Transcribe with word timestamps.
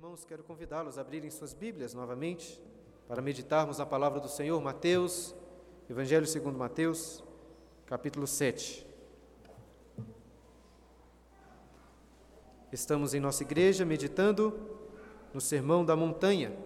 irmãos, 0.00 0.24
quero 0.24 0.42
convidá-los 0.42 0.96
a 0.96 1.02
abrirem 1.02 1.30
suas 1.30 1.52
Bíblias 1.52 1.92
novamente 1.92 2.58
para 3.06 3.20
meditarmos 3.20 3.76
na 3.76 3.84
palavra 3.84 4.18
do 4.18 4.30
Senhor, 4.30 4.58
Mateus, 4.58 5.34
Evangelho 5.90 6.26
segundo 6.26 6.56
Mateus, 6.56 7.22
capítulo 7.84 8.26
7. 8.26 8.86
Estamos 12.72 13.12
em 13.12 13.20
nossa 13.20 13.42
igreja 13.42 13.84
meditando 13.84 14.58
no 15.34 15.40
Sermão 15.40 15.84
da 15.84 15.94
Montanha 15.94 16.56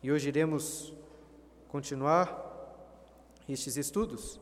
e 0.00 0.12
hoje 0.12 0.28
iremos 0.28 0.94
continuar 1.66 2.30
estes 3.48 3.76
estudos. 3.76 4.40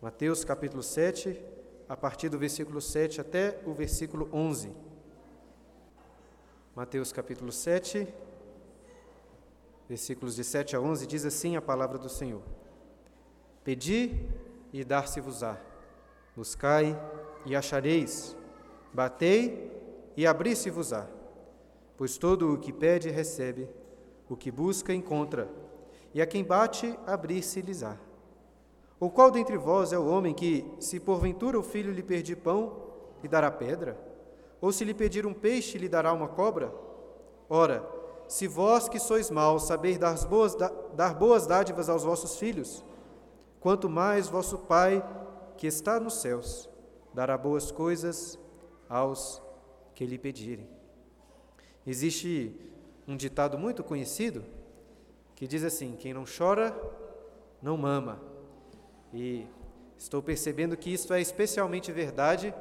Mateus 0.00 0.44
capítulo 0.44 0.84
7, 0.84 1.44
a 1.88 1.96
partir 1.96 2.28
do 2.28 2.38
versículo 2.38 2.80
7 2.80 3.20
até 3.20 3.60
o 3.66 3.74
versículo 3.74 4.28
11. 4.32 4.93
Mateus 6.76 7.12
capítulo 7.12 7.52
7, 7.52 8.12
versículos 9.88 10.34
de 10.34 10.42
7 10.42 10.74
a 10.74 10.80
11, 10.80 11.06
diz 11.06 11.24
assim 11.24 11.54
a 11.54 11.62
palavra 11.62 11.96
do 11.98 12.08
Senhor: 12.08 12.42
Pedi 13.62 14.26
e 14.72 14.82
dar-se-vos-á, 14.82 15.56
buscai 16.34 17.00
e 17.46 17.54
achareis, 17.54 18.36
batei 18.92 19.70
e 20.16 20.26
abri-se-vos-á. 20.26 21.06
Pois 21.96 22.18
todo 22.18 22.52
o 22.52 22.58
que 22.58 22.72
pede 22.72 23.08
recebe, 23.08 23.68
o 24.28 24.36
que 24.36 24.50
busca 24.50 24.92
encontra, 24.92 25.48
e 26.12 26.20
a 26.20 26.26
quem 26.26 26.42
bate 26.42 26.98
abrir-se-lhes-á. 27.06 27.96
Ou 28.98 29.12
qual 29.12 29.30
dentre 29.30 29.56
vós 29.56 29.92
é 29.92 29.98
o 29.98 30.08
homem 30.08 30.34
que, 30.34 30.68
se 30.80 30.98
porventura 30.98 31.56
o 31.56 31.62
filho 31.62 31.92
lhe 31.92 32.02
pedir 32.02 32.34
pão, 32.34 32.82
lhe 33.22 33.28
dará 33.28 33.48
pedra? 33.48 34.12
Ou 34.64 34.72
se 34.72 34.82
lhe 34.82 34.94
pedir 34.94 35.26
um 35.26 35.34
peixe, 35.34 35.76
lhe 35.76 35.90
dará 35.90 36.10
uma 36.10 36.26
cobra? 36.26 36.74
Ora, 37.50 37.86
se 38.26 38.46
vós 38.46 38.88
que 38.88 38.98
sois 38.98 39.30
maus 39.30 39.64
sabeis 39.64 39.98
dar 39.98 40.16
boas, 40.24 40.54
dar 40.54 41.12
boas 41.12 41.46
dádivas 41.46 41.90
aos 41.90 42.02
vossos 42.02 42.38
filhos, 42.38 42.82
quanto 43.60 43.90
mais 43.90 44.26
vosso 44.26 44.56
Pai, 44.56 45.04
que 45.58 45.66
está 45.66 46.00
nos 46.00 46.14
céus, 46.14 46.66
dará 47.12 47.36
boas 47.36 47.70
coisas 47.70 48.38
aos 48.88 49.42
que 49.94 50.06
lhe 50.06 50.16
pedirem. 50.16 50.66
Existe 51.86 52.58
um 53.06 53.18
ditado 53.18 53.58
muito 53.58 53.84
conhecido 53.84 54.42
que 55.34 55.46
diz 55.46 55.62
assim: 55.62 55.94
quem 55.94 56.14
não 56.14 56.24
chora, 56.24 56.74
não 57.60 57.76
mama. 57.76 58.18
E 59.12 59.46
estou 59.98 60.22
percebendo 60.22 60.74
que 60.74 60.90
isso 60.90 61.12
é 61.12 61.20
especialmente 61.20 61.92
verdade 61.92 62.54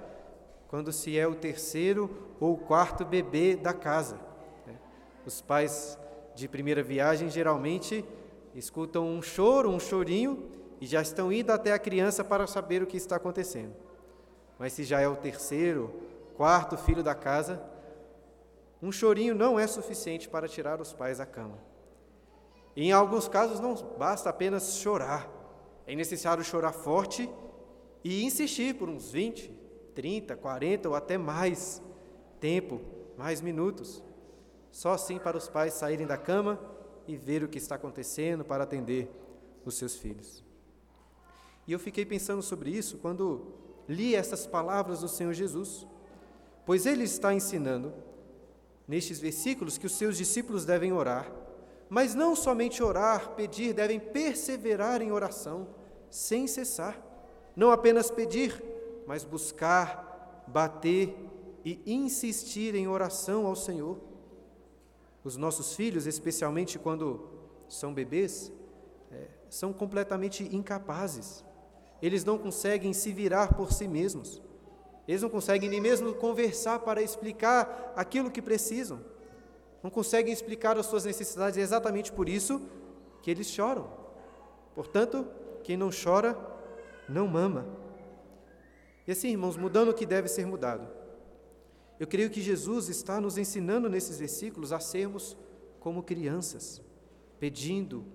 quando 0.73 0.91
se 0.91 1.15
é 1.15 1.27
o 1.27 1.35
terceiro 1.35 2.09
ou 2.39 2.53
o 2.53 2.57
quarto 2.57 3.05
bebê 3.05 3.55
da 3.55 3.75
casa. 3.75 4.19
Né? 4.65 4.73
Os 5.23 5.39
pais 5.39 5.99
de 6.33 6.47
primeira 6.47 6.81
viagem 6.81 7.29
geralmente 7.29 8.03
escutam 8.55 9.07
um 9.07 9.21
choro, 9.21 9.69
um 9.69 9.79
chorinho 9.79 10.49
e 10.81 10.87
já 10.87 10.99
estão 10.99 11.31
indo 11.31 11.51
até 11.51 11.73
a 11.73 11.77
criança 11.77 12.23
para 12.23 12.47
saber 12.47 12.81
o 12.81 12.87
que 12.87 12.97
está 12.97 13.17
acontecendo. 13.17 13.75
Mas 14.57 14.73
se 14.73 14.83
já 14.83 14.99
é 14.99 15.07
o 15.07 15.15
terceiro, 15.15 15.93
quarto 16.35 16.75
filho 16.75 17.03
da 17.03 17.13
casa, 17.13 17.61
um 18.81 18.91
chorinho 18.91 19.35
não 19.35 19.59
é 19.59 19.67
suficiente 19.67 20.27
para 20.27 20.47
tirar 20.47 20.81
os 20.81 20.91
pais 20.91 21.19
da 21.19 21.25
cama. 21.27 21.59
Em 22.75 22.91
alguns 22.91 23.27
casos 23.27 23.59
não 23.59 23.75
basta 23.75 24.27
apenas 24.31 24.77
chorar, 24.77 25.29
é 25.85 25.93
necessário 25.93 26.43
chorar 26.43 26.71
forte 26.71 27.29
e 28.03 28.23
insistir 28.23 28.73
por 28.73 28.89
uns 28.89 29.11
20, 29.11 29.61
30, 29.93 30.35
40 30.35 30.89
ou 30.89 30.95
até 30.95 31.17
mais 31.17 31.81
tempo, 32.39 32.81
mais 33.17 33.41
minutos. 33.41 34.03
Só 34.71 34.93
assim 34.93 35.17
para 35.17 35.37
os 35.37 35.47
pais 35.47 35.73
saírem 35.73 36.07
da 36.07 36.17
cama 36.17 36.59
e 37.07 37.15
ver 37.15 37.43
o 37.43 37.47
que 37.47 37.57
está 37.57 37.75
acontecendo 37.75 38.43
para 38.43 38.63
atender 38.63 39.09
os 39.65 39.75
seus 39.75 39.95
filhos. 39.95 40.43
E 41.67 41.71
eu 41.71 41.79
fiquei 41.79 42.05
pensando 42.05 42.41
sobre 42.41 42.69
isso 42.71 42.97
quando 42.97 43.53
li 43.87 44.15
essas 44.15 44.45
palavras 44.45 45.01
do 45.01 45.07
Senhor 45.07 45.33
Jesus, 45.33 45.87
pois 46.65 46.85
ele 46.85 47.03
está 47.03 47.33
ensinando 47.33 47.93
nestes 48.87 49.19
versículos 49.19 49.77
que 49.77 49.85
os 49.85 49.95
seus 49.95 50.17
discípulos 50.17 50.65
devem 50.65 50.91
orar, 50.91 51.31
mas 51.89 52.15
não 52.15 52.35
somente 52.35 52.81
orar, 52.81 53.31
pedir, 53.35 53.73
devem 53.73 53.99
perseverar 53.99 55.01
em 55.01 55.11
oração, 55.11 55.67
sem 56.09 56.47
cessar. 56.47 56.99
Não 57.55 57.71
apenas 57.71 58.09
pedir, 58.09 58.61
mas 59.05 59.23
buscar, 59.23 60.43
bater 60.47 61.15
e 61.63 61.81
insistir 61.85 62.75
em 62.75 62.87
oração 62.87 63.45
ao 63.45 63.55
Senhor. 63.55 63.97
Os 65.23 65.37
nossos 65.37 65.75
filhos, 65.75 66.05
especialmente 66.05 66.77
quando 66.77 67.29
são 67.69 67.93
bebês, 67.93 68.51
é, 69.11 69.27
são 69.49 69.71
completamente 69.71 70.43
incapazes. 70.55 71.43
Eles 72.01 72.25
não 72.25 72.37
conseguem 72.37 72.91
se 72.91 73.13
virar 73.13 73.53
por 73.53 73.71
si 73.71 73.87
mesmos. 73.87 74.41
Eles 75.07 75.21
não 75.21 75.29
conseguem 75.29 75.69
nem 75.69 75.79
mesmo 75.79 76.13
conversar 76.13 76.79
para 76.79 77.01
explicar 77.01 77.93
aquilo 77.95 78.29
que 78.29 78.41
precisam. 78.41 78.99
Não 79.81 79.89
conseguem 79.89 80.33
explicar 80.33 80.77
as 80.77 80.85
suas 80.85 81.05
necessidades. 81.05 81.57
É 81.57 81.61
exatamente 81.61 82.11
por 82.11 82.27
isso 82.27 82.61
que 83.21 83.31
eles 83.31 83.47
choram. 83.47 83.89
Portanto, 84.75 85.27
quem 85.63 85.77
não 85.77 85.89
chora, 85.91 86.37
não 87.07 87.27
mama. 87.27 87.82
E 89.07 89.11
assim, 89.11 89.29
irmãos, 89.29 89.57
mudando 89.57 89.89
o 89.89 89.93
que 89.93 90.05
deve 90.05 90.27
ser 90.27 90.45
mudado. 90.45 90.87
Eu 91.99 92.07
creio 92.07 92.29
que 92.29 92.41
Jesus 92.41 92.89
está 92.89 93.19
nos 93.21 93.37
ensinando 93.37 93.89
nesses 93.89 94.17
versículos 94.17 94.71
a 94.71 94.79
sermos 94.79 95.37
como 95.79 96.03
crianças, 96.03 96.81
pedindo, 97.39 98.05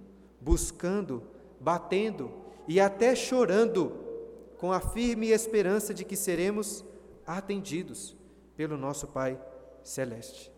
buscando, 0.40 1.22
batendo 1.60 2.30
e 2.66 2.80
até 2.80 3.14
chorando, 3.14 3.92
com 4.58 4.72
a 4.72 4.80
firme 4.80 5.28
esperança 5.28 5.94
de 5.94 6.04
que 6.04 6.16
seremos 6.16 6.84
atendidos 7.26 8.16
pelo 8.56 8.76
nosso 8.76 9.06
Pai 9.06 9.40
Celeste. 9.82 10.52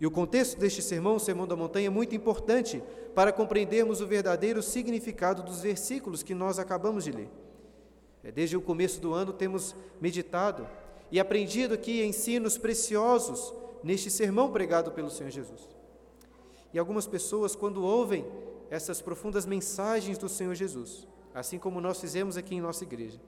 E 0.00 0.06
o 0.06 0.10
contexto 0.10 0.58
deste 0.58 0.82
sermão, 0.82 1.16
o 1.16 1.20
Sermão 1.20 1.46
da 1.46 1.56
Montanha, 1.56 1.86
é 1.86 1.90
muito 1.90 2.14
importante 2.14 2.82
para 3.14 3.32
compreendermos 3.32 4.00
o 4.00 4.06
verdadeiro 4.06 4.62
significado 4.62 5.42
dos 5.42 5.62
versículos 5.62 6.22
que 6.22 6.34
nós 6.34 6.58
acabamos 6.58 7.04
de 7.04 7.12
ler. 7.12 7.30
É, 8.26 8.32
desde 8.32 8.56
o 8.56 8.60
começo 8.60 9.00
do 9.00 9.14
ano 9.14 9.32
temos 9.32 9.72
meditado 10.00 10.66
e 11.12 11.20
aprendido 11.20 11.74
aqui 11.74 12.04
ensinos 12.04 12.58
preciosos 12.58 13.54
neste 13.84 14.10
sermão 14.10 14.50
pregado 14.50 14.90
pelo 14.90 15.08
Senhor 15.08 15.30
Jesus. 15.30 15.68
E 16.74 16.78
algumas 16.78 17.06
pessoas, 17.06 17.54
quando 17.54 17.84
ouvem 17.84 18.26
essas 18.68 19.00
profundas 19.00 19.46
mensagens 19.46 20.18
do 20.18 20.28
Senhor 20.28 20.56
Jesus, 20.56 21.06
assim 21.32 21.56
como 21.56 21.80
nós 21.80 22.00
fizemos 22.00 22.36
aqui 22.36 22.56
em 22.56 22.60
nossa 22.60 22.82
igreja, 22.82 23.20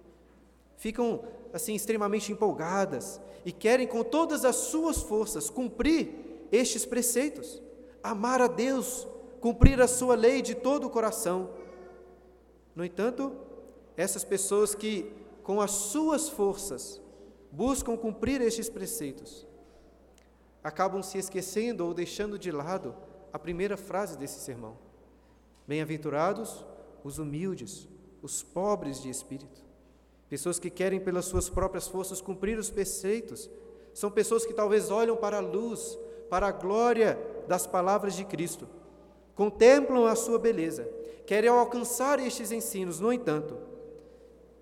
ficam 0.76 1.22
assim 1.52 1.76
extremamente 1.76 2.32
empolgadas 2.32 3.20
e 3.44 3.52
querem 3.52 3.86
com 3.86 4.02
todas 4.02 4.44
as 4.44 4.56
suas 4.56 5.00
forças 5.00 5.48
cumprir 5.48 6.10
estes 6.50 6.84
preceitos, 6.84 7.62
amar 8.02 8.40
a 8.40 8.48
Deus, 8.48 9.06
cumprir 9.40 9.80
a 9.80 9.86
sua 9.86 10.16
lei 10.16 10.42
de 10.42 10.56
todo 10.56 10.88
o 10.88 10.90
coração. 10.90 11.50
No 12.74 12.84
entanto, 12.84 13.46
essas 13.98 14.22
pessoas 14.22 14.76
que, 14.76 15.12
com 15.42 15.60
as 15.60 15.72
suas 15.72 16.28
forças, 16.28 17.00
buscam 17.50 17.96
cumprir 17.96 18.40
estes 18.40 18.68
preceitos, 18.68 19.44
acabam 20.62 21.02
se 21.02 21.18
esquecendo 21.18 21.84
ou 21.84 21.92
deixando 21.92 22.38
de 22.38 22.52
lado 22.52 22.94
a 23.32 23.38
primeira 23.40 23.76
frase 23.76 24.16
desse 24.16 24.38
sermão. 24.38 24.78
Bem-aventurados 25.66 26.64
os 27.02 27.18
humildes, 27.18 27.88
os 28.22 28.40
pobres 28.40 29.02
de 29.02 29.10
espírito. 29.10 29.64
Pessoas 30.28 30.60
que 30.60 30.70
querem, 30.70 31.00
pelas 31.00 31.24
suas 31.24 31.48
próprias 31.48 31.88
forças, 31.88 32.20
cumprir 32.20 32.56
os 32.56 32.70
preceitos. 32.70 33.50
São 33.92 34.10
pessoas 34.12 34.46
que 34.46 34.54
talvez 34.54 34.92
olham 34.92 35.16
para 35.16 35.38
a 35.38 35.40
luz, 35.40 35.98
para 36.30 36.46
a 36.46 36.52
glória 36.52 37.18
das 37.48 37.66
palavras 37.66 38.14
de 38.14 38.24
Cristo, 38.24 38.68
contemplam 39.34 40.06
a 40.06 40.14
sua 40.14 40.38
beleza, 40.38 40.88
querem 41.26 41.50
alcançar 41.50 42.20
estes 42.20 42.52
ensinos, 42.52 43.00
no 43.00 43.12
entanto, 43.12 43.67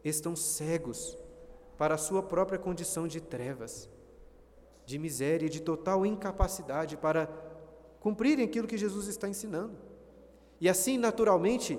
estão 0.09 0.37
cegos 0.37 1.17
para 1.77 1.95
a 1.95 1.99
sua 1.99 2.23
própria 2.23 2.59
condição 2.59 3.07
de 3.07 3.21
trevas, 3.21 3.89
de 4.85 4.99
miséria 4.99 5.47
e 5.47 5.51
de 5.51 5.61
total 5.61 6.07
incapacidade 6.07 6.97
para 6.97 7.29
cumprirem 8.01 8.45
aquilo 8.45 8.69
que 8.69 8.79
Jesus 8.79 9.09
está 9.09 9.29
ensinando. 9.29 9.77
E 10.61 10.69
assim, 10.69 10.97
naturalmente, 10.97 11.79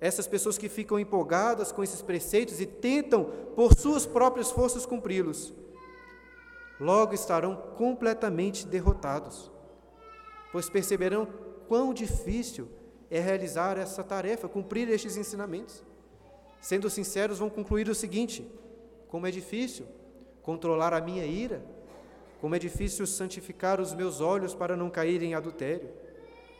essas 0.00 0.26
pessoas 0.26 0.58
que 0.58 0.68
ficam 0.68 0.98
empolgadas 0.98 1.72
com 1.72 1.82
esses 1.82 2.02
preceitos 2.02 2.60
e 2.60 2.66
tentam, 2.66 3.24
por 3.54 3.74
suas 3.74 4.04
próprias 4.04 4.50
forças, 4.50 4.84
cumpri-los, 4.84 5.54
logo 6.78 7.14
estarão 7.14 7.56
completamente 7.76 8.66
derrotados, 8.66 9.50
pois 10.52 10.68
perceberão 10.68 11.26
quão 11.66 11.94
difícil 11.94 12.68
é 13.10 13.18
realizar 13.18 13.78
essa 13.78 14.04
tarefa, 14.04 14.48
cumprir 14.48 14.88
estes 14.88 15.16
ensinamentos. 15.16 15.82
Sendo 16.60 16.90
sinceros, 16.90 17.38
vão 17.38 17.50
concluir 17.50 17.88
o 17.88 17.94
seguinte: 17.94 18.46
como 19.08 19.26
é 19.26 19.30
difícil 19.30 19.86
controlar 20.42 20.92
a 20.92 21.00
minha 21.00 21.24
ira, 21.24 21.64
como 22.40 22.54
é 22.54 22.58
difícil 22.58 23.06
santificar 23.06 23.80
os 23.80 23.92
meus 23.92 24.20
olhos 24.20 24.54
para 24.54 24.76
não 24.76 24.88
cair 24.88 25.22
em 25.22 25.34
adultério, 25.34 25.90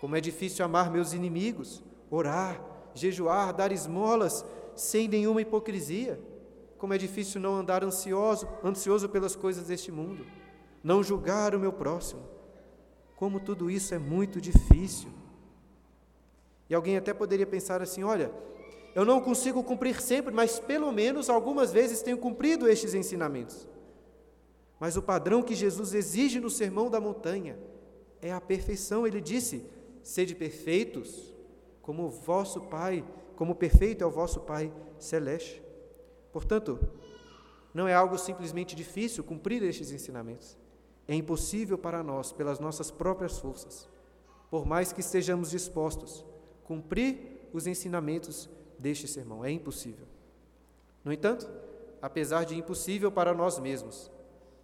como 0.01 0.17
é 0.17 0.21
difícil 0.21 0.65
amar 0.65 0.91
meus 0.91 1.13
inimigos, 1.13 1.83
orar, 2.11 2.61
jejuar, 2.95 3.53
dar 3.53 3.71
esmolas 3.73 4.45
sem 4.75 5.07
nenhuma 5.07 5.41
hipocrisia, 5.41 6.21
como 6.79 6.95
é 6.95 6.99
difícil 6.99 7.41
não 7.41 7.55
andar 7.55 7.85
ansioso, 7.85 8.49
ansioso 8.65 9.09
pelas 9.09 9.37
coisas 9.37 9.67
deste 9.67 9.93
mundo, 9.93 10.27
não 10.83 11.03
julgar 11.03 11.55
o 11.55 11.61
meu 11.61 11.73
próximo. 11.73 12.23
Como 13.17 13.41
tudo 13.41 13.71
isso 13.71 13.95
é 13.95 13.99
muito 13.99 14.41
difícil. 14.41 15.09
E 16.69 16.75
alguém 16.75 16.97
até 16.97 17.15
poderia 17.15 17.47
pensar 17.47 17.81
assim: 17.81 18.03
olha, 18.03 18.31
eu 18.97 19.05
não 19.05 19.21
consigo 19.21 19.63
cumprir 19.63 20.01
sempre, 20.01 20.33
mas 20.33 20.59
pelo 20.59 20.91
menos 20.91 21.29
algumas 21.29 21.71
vezes 21.71 22.01
tenho 22.01 22.17
cumprido 22.17 22.67
estes 22.67 22.95
ensinamentos. 22.95 23.69
Mas 24.81 24.97
o 24.97 25.03
padrão 25.03 25.43
que 25.43 25.55
Jesus 25.55 25.93
exige 25.93 26.41
no 26.41 26.49
Sermão 26.49 26.89
da 26.89 26.99
Montanha 26.99 27.59
é 28.23 28.33
a 28.33 28.41
perfeição. 28.41 29.07
Ele 29.07 29.21
disse: 29.21 29.67
sede 30.03 30.35
perfeitos, 30.35 31.37
como 31.83 32.05
o 32.05 32.09
vosso 32.09 32.63
Pai, 32.63 33.05
como 33.37 33.55
perfeito 33.55 34.03
é 34.03 34.07
o 34.07 34.11
vosso 34.11 34.41
Pai 34.41 34.73
celeste. 34.99 35.63
Portanto, 36.33 36.79
não 37.75 37.87
é 37.87 37.93
algo 37.93 38.17
simplesmente 38.17 38.75
difícil 38.75 39.23
cumprir 39.23 39.63
estes 39.63 39.93
ensinamentos. 39.93 40.57
É 41.07 41.15
impossível 41.15 41.77
para 41.77 42.03
nós, 42.03 42.33
pelas 42.33 42.59
nossas 42.59 42.91
próprias 42.91 43.39
forças, 43.39 43.87
por 44.51 44.65
mais 44.65 44.91
que 44.91 45.01
estejamos 45.01 45.51
dispostos, 45.51 46.25
cumprir 46.65 47.47
os 47.53 47.67
ensinamentos 47.67 48.49
deste 48.79 49.09
sermão. 49.09 49.45
É 49.45 49.51
impossível. 49.51 50.07
No 51.05 51.13
entanto, 51.13 51.49
apesar 52.01 52.45
de 52.45 52.57
impossível 52.57 53.11
para 53.11 53.35
nós 53.35 53.59
mesmos, 53.59 54.11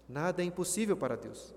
nada 0.09 0.43
é 0.43 0.45
impossível 0.45 0.97
para 0.97 1.17
Deus. 1.17 1.55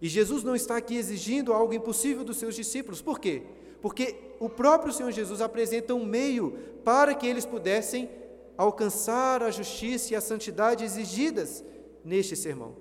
E 0.00 0.08
Jesus 0.08 0.42
não 0.42 0.54
está 0.54 0.76
aqui 0.76 0.96
exigindo 0.96 1.52
algo 1.52 1.72
impossível 1.72 2.24
dos 2.24 2.36
seus 2.36 2.54
discípulos. 2.54 3.00
Por 3.00 3.18
quê? 3.18 3.42
Porque 3.80 4.16
o 4.38 4.48
próprio 4.48 4.92
Senhor 4.92 5.10
Jesus 5.10 5.40
apresenta 5.40 5.94
um 5.94 6.04
meio 6.04 6.52
para 6.84 7.14
que 7.14 7.26
eles 7.26 7.46
pudessem 7.46 8.10
alcançar 8.56 9.42
a 9.42 9.50
justiça 9.50 10.12
e 10.12 10.16
a 10.16 10.20
santidade 10.20 10.84
exigidas 10.84 11.64
neste 12.04 12.36
sermão. 12.36 12.76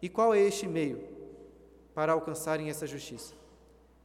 E 0.00 0.08
qual 0.08 0.34
é 0.34 0.40
este 0.40 0.66
meio 0.66 1.00
para 1.94 2.12
alcançarem 2.12 2.68
essa 2.68 2.86
justiça? 2.86 3.34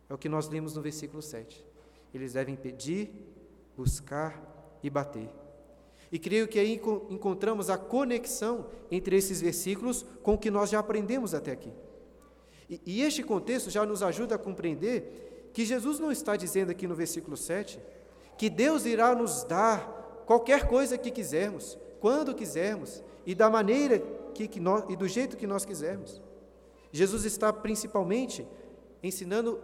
É 0.09 0.13
o 0.13 0.17
que 0.17 0.29
nós 0.29 0.47
lemos 0.47 0.75
no 0.75 0.81
versículo 0.81 1.21
7. 1.21 1.65
Eles 2.13 2.33
devem 2.33 2.55
pedir, 2.55 3.11
buscar 3.75 4.41
e 4.83 4.89
bater. 4.89 5.29
E 6.11 6.19
creio 6.19 6.47
que 6.47 6.59
aí 6.59 6.81
encontramos 7.09 7.69
a 7.69 7.77
conexão 7.77 8.67
entre 8.91 9.15
esses 9.15 9.39
versículos 9.41 10.05
com 10.21 10.33
o 10.33 10.37
que 10.37 10.51
nós 10.51 10.69
já 10.69 10.79
aprendemos 10.79 11.33
até 11.33 11.51
aqui. 11.51 11.71
E, 12.69 12.81
e 12.85 13.01
este 13.01 13.23
contexto 13.23 13.69
já 13.69 13.85
nos 13.85 14.03
ajuda 14.03 14.35
a 14.35 14.39
compreender 14.39 15.49
que 15.53 15.65
Jesus 15.65 15.99
não 15.99 16.11
está 16.11 16.35
dizendo 16.35 16.71
aqui 16.71 16.87
no 16.87 16.95
versículo 16.95 17.37
7 17.37 17.79
que 18.37 18.49
Deus 18.49 18.85
irá 18.85 19.13
nos 19.13 19.43
dar 19.43 20.23
qualquer 20.25 20.67
coisa 20.67 20.97
que 20.97 21.11
quisermos, 21.11 21.77
quando 21.99 22.33
quisermos 22.33 23.03
e 23.25 23.35
da 23.35 23.49
maneira 23.49 23.99
que, 24.33 24.47
que 24.47 24.59
nós, 24.59 24.83
e 24.89 24.95
do 24.95 25.07
jeito 25.07 25.37
que 25.37 25.45
nós 25.45 25.63
quisermos. 25.63 26.21
Jesus 26.91 27.23
está 27.25 27.53
principalmente 27.53 28.45
ensinando 29.03 29.59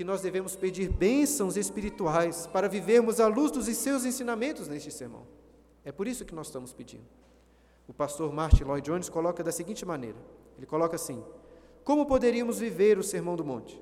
que 0.00 0.04
nós 0.04 0.22
devemos 0.22 0.56
pedir 0.56 0.88
bênçãos 0.88 1.58
espirituais 1.58 2.46
para 2.46 2.70
vivermos 2.70 3.20
à 3.20 3.26
luz 3.26 3.52
dos 3.52 3.66
seus 3.76 4.06
ensinamentos 4.06 4.66
neste 4.66 4.90
sermão. 4.90 5.26
É 5.84 5.92
por 5.92 6.08
isso 6.08 6.24
que 6.24 6.34
nós 6.34 6.46
estamos 6.46 6.72
pedindo. 6.72 7.04
O 7.86 7.92
pastor 7.92 8.32
Martin 8.32 8.64
Lloyd 8.64 8.90
Jones 8.90 9.10
coloca 9.10 9.44
da 9.44 9.52
seguinte 9.52 9.84
maneira: 9.84 10.16
ele 10.56 10.64
coloca 10.64 10.96
assim: 10.96 11.22
Como 11.84 12.06
poderíamos 12.06 12.60
viver 12.60 12.96
o 12.96 13.02
Sermão 13.02 13.36
do 13.36 13.44
Monte? 13.44 13.78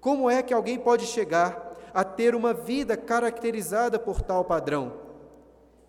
Como 0.00 0.30
é 0.30 0.42
que 0.42 0.54
alguém 0.54 0.78
pode 0.78 1.04
chegar 1.04 1.76
a 1.92 2.02
ter 2.04 2.34
uma 2.34 2.54
vida 2.54 2.96
caracterizada 2.96 3.98
por 3.98 4.22
tal 4.22 4.46
padrão? 4.46 4.98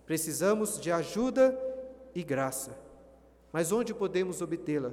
Precisamos 0.06 0.82
de 0.82 0.92
ajuda 0.92 1.58
e 2.14 2.24
graça. 2.24 2.78
Mas 3.54 3.72
onde 3.72 3.94
podemos 3.94 4.42
obtê-la? 4.42 4.92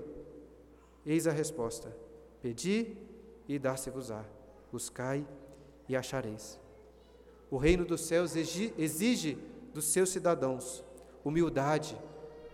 Eis 1.04 1.26
a 1.26 1.32
resposta: 1.32 1.92
Pedi 2.40 2.96
e 3.48 3.58
dar-se-vos-á. 3.58 4.37
Buscai 4.70 5.26
e 5.88 5.96
achareis. 5.96 6.60
O 7.50 7.56
reino 7.56 7.84
dos 7.84 8.02
céus 8.02 8.36
exige 8.36 9.38
dos 9.72 9.86
seus 9.86 10.10
cidadãos 10.10 10.84
humildade, 11.24 11.96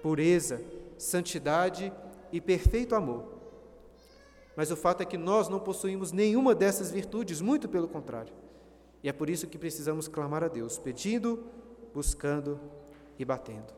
pureza, 0.02 0.60
santidade 0.98 1.92
e 2.32 2.40
perfeito 2.40 2.94
amor. 2.94 3.34
Mas 4.56 4.70
o 4.70 4.76
fato 4.76 5.02
é 5.02 5.06
que 5.06 5.16
nós 5.16 5.48
não 5.48 5.58
possuímos 5.58 6.12
nenhuma 6.12 6.54
dessas 6.54 6.90
virtudes, 6.90 7.40
muito 7.40 7.68
pelo 7.68 7.88
contrário. 7.88 8.32
E 9.02 9.08
é 9.08 9.12
por 9.12 9.28
isso 9.28 9.46
que 9.46 9.58
precisamos 9.58 10.08
clamar 10.08 10.42
a 10.42 10.48
Deus, 10.48 10.78
pedindo, 10.78 11.44
buscando 11.92 12.60
e 13.18 13.24
batendo. 13.24 13.74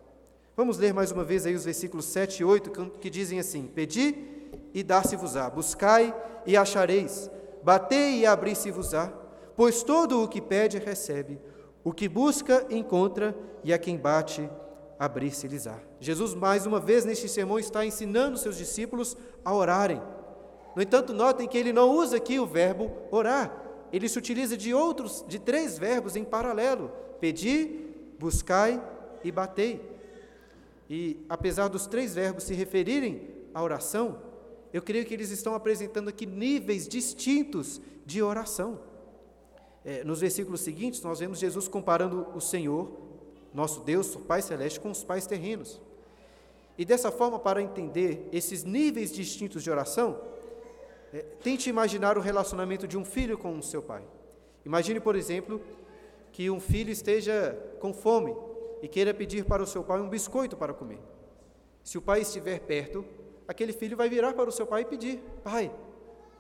Vamos 0.57 0.79
ler 0.79 0.95
mais 0.95 1.11
uma 1.11 1.25
vez 1.25 1.45
aí 1.45 1.55
os 1.55 1.65
versículos 1.65 2.07
7 2.07 2.41
e 2.41 2.45
8 2.45 2.71
que 3.01 3.11
dizem 3.11 3.39
assim: 3.39 3.67
Pedi 3.67 4.15
e 4.73 4.83
dar-se-vos-á, 4.83 5.51
buscai 5.51 6.15
e 6.47 6.57
achareis, 6.57 7.31
batei 7.67 8.21
e 8.21 8.27
abri-se-vos-á, 8.27 9.13
pois 9.57 9.83
todo 9.83 10.23
o 10.23 10.29
que 10.29 10.41
pede 10.41 10.79
recebe, 10.79 11.41
o 11.83 11.93
que 11.93 12.09
busca, 12.09 12.65
encontra, 12.71 13.37
e 13.65 13.73
a 13.73 13.79
quem 13.79 13.97
bate, 13.97 14.49
abrir-se-lhes-á. 14.97 15.81
Jesus, 15.99 16.33
mais 16.33 16.65
uma 16.65 16.79
vez, 16.79 17.05
neste 17.05 17.29
sermão, 17.29 17.59
está 17.59 17.85
ensinando 17.85 18.39
seus 18.39 18.57
discípulos 18.57 19.17
a 19.45 19.53
orarem. 19.53 20.01
No 20.77 20.81
entanto, 20.81 21.13
notem 21.13 21.49
que 21.49 21.59
ele 21.59 21.73
não 21.73 21.91
usa 21.91 22.19
aqui 22.19 22.39
o 22.39 22.47
verbo 22.47 22.93
orar. 23.11 23.51
Ele 23.93 24.09
se 24.09 24.17
utiliza 24.17 24.57
de 24.57 24.73
outros, 24.73 25.25
de 25.27 25.41
três 25.41 25.77
verbos 25.77 26.15
em 26.15 26.23
paralelo: 26.23 26.93
pedir, 27.19 28.15
buscai 28.17 28.81
e 29.25 29.33
batei. 29.33 29.85
E 30.89 31.27
apesar 31.29 31.67
dos 31.67 31.89
três 31.89 32.15
verbos 32.15 32.45
se 32.45 32.55
referirem 32.55 33.29
à 33.53 33.61
oração, 33.61 34.19
eu 34.73 34.83
creio 34.83 35.05
que 35.07 35.15
eles 35.15 35.31
estão 35.31 35.55
apresentando 35.55 36.09
aqui 36.09 36.27
níveis 36.27 36.87
distintos 36.87 37.81
de 38.05 38.23
oração 38.23 38.81
é, 39.87 40.03
nos 40.03 40.21
versículos 40.21 40.63
seguintes, 40.63 41.01
nós 41.01 41.21
vemos 41.21 41.39
Jesus 41.39 41.69
comparando 41.69 42.27
o 42.35 42.41
Senhor, 42.41 42.91
nosso 43.55 43.81
Deus, 43.81 44.15
o 44.17 44.21
Pai 44.21 44.43
Celeste, 44.43 44.81
com 44.81 44.91
os 44.91 45.05
pais 45.05 45.27
terrenos. 45.27 45.81
E 46.77 46.85
dessa 46.85 47.13
forma, 47.13 47.39
para 47.39 47.63
entender 47.63 48.29
esses 48.33 48.65
níveis 48.65 49.13
distintos 49.13 49.63
de 49.63 49.71
oração, 49.71 50.21
é, 51.13 51.23
tente 51.43 51.71
imaginar 51.71 52.19
o 52.19 52.21
relacionamento 52.21 52.89
de 52.89 52.99
um 52.99 53.05
filho 53.05 53.39
com 53.39 53.57
o 53.57 53.63
seu 53.63 53.81
pai. 53.81 54.03
Imagine, 54.65 54.99
por 54.99 55.15
exemplo, 55.15 55.61
que 56.33 56.51
um 56.51 56.59
filho 56.59 56.91
esteja 56.91 57.57
com 57.81 57.95
fome 57.95 58.37
e 58.83 58.89
queira 58.89 59.15
pedir 59.15 59.45
para 59.45 59.63
o 59.63 59.67
seu 59.67 59.85
pai 59.85 60.01
um 60.01 60.09
biscoito 60.09 60.57
para 60.57 60.75
comer. 60.75 60.99
Se 61.85 61.97
o 61.97 62.03
pai 62.03 62.23
estiver 62.23 62.59
perto, 62.59 63.05
aquele 63.47 63.73
filho 63.73 63.97
vai 63.97 64.09
virar 64.09 64.33
para 64.35 64.49
o 64.49 64.53
seu 64.53 64.67
pai 64.67 64.83
e 64.83 64.85
pedir: 64.85 65.23
Pai, 65.43 65.73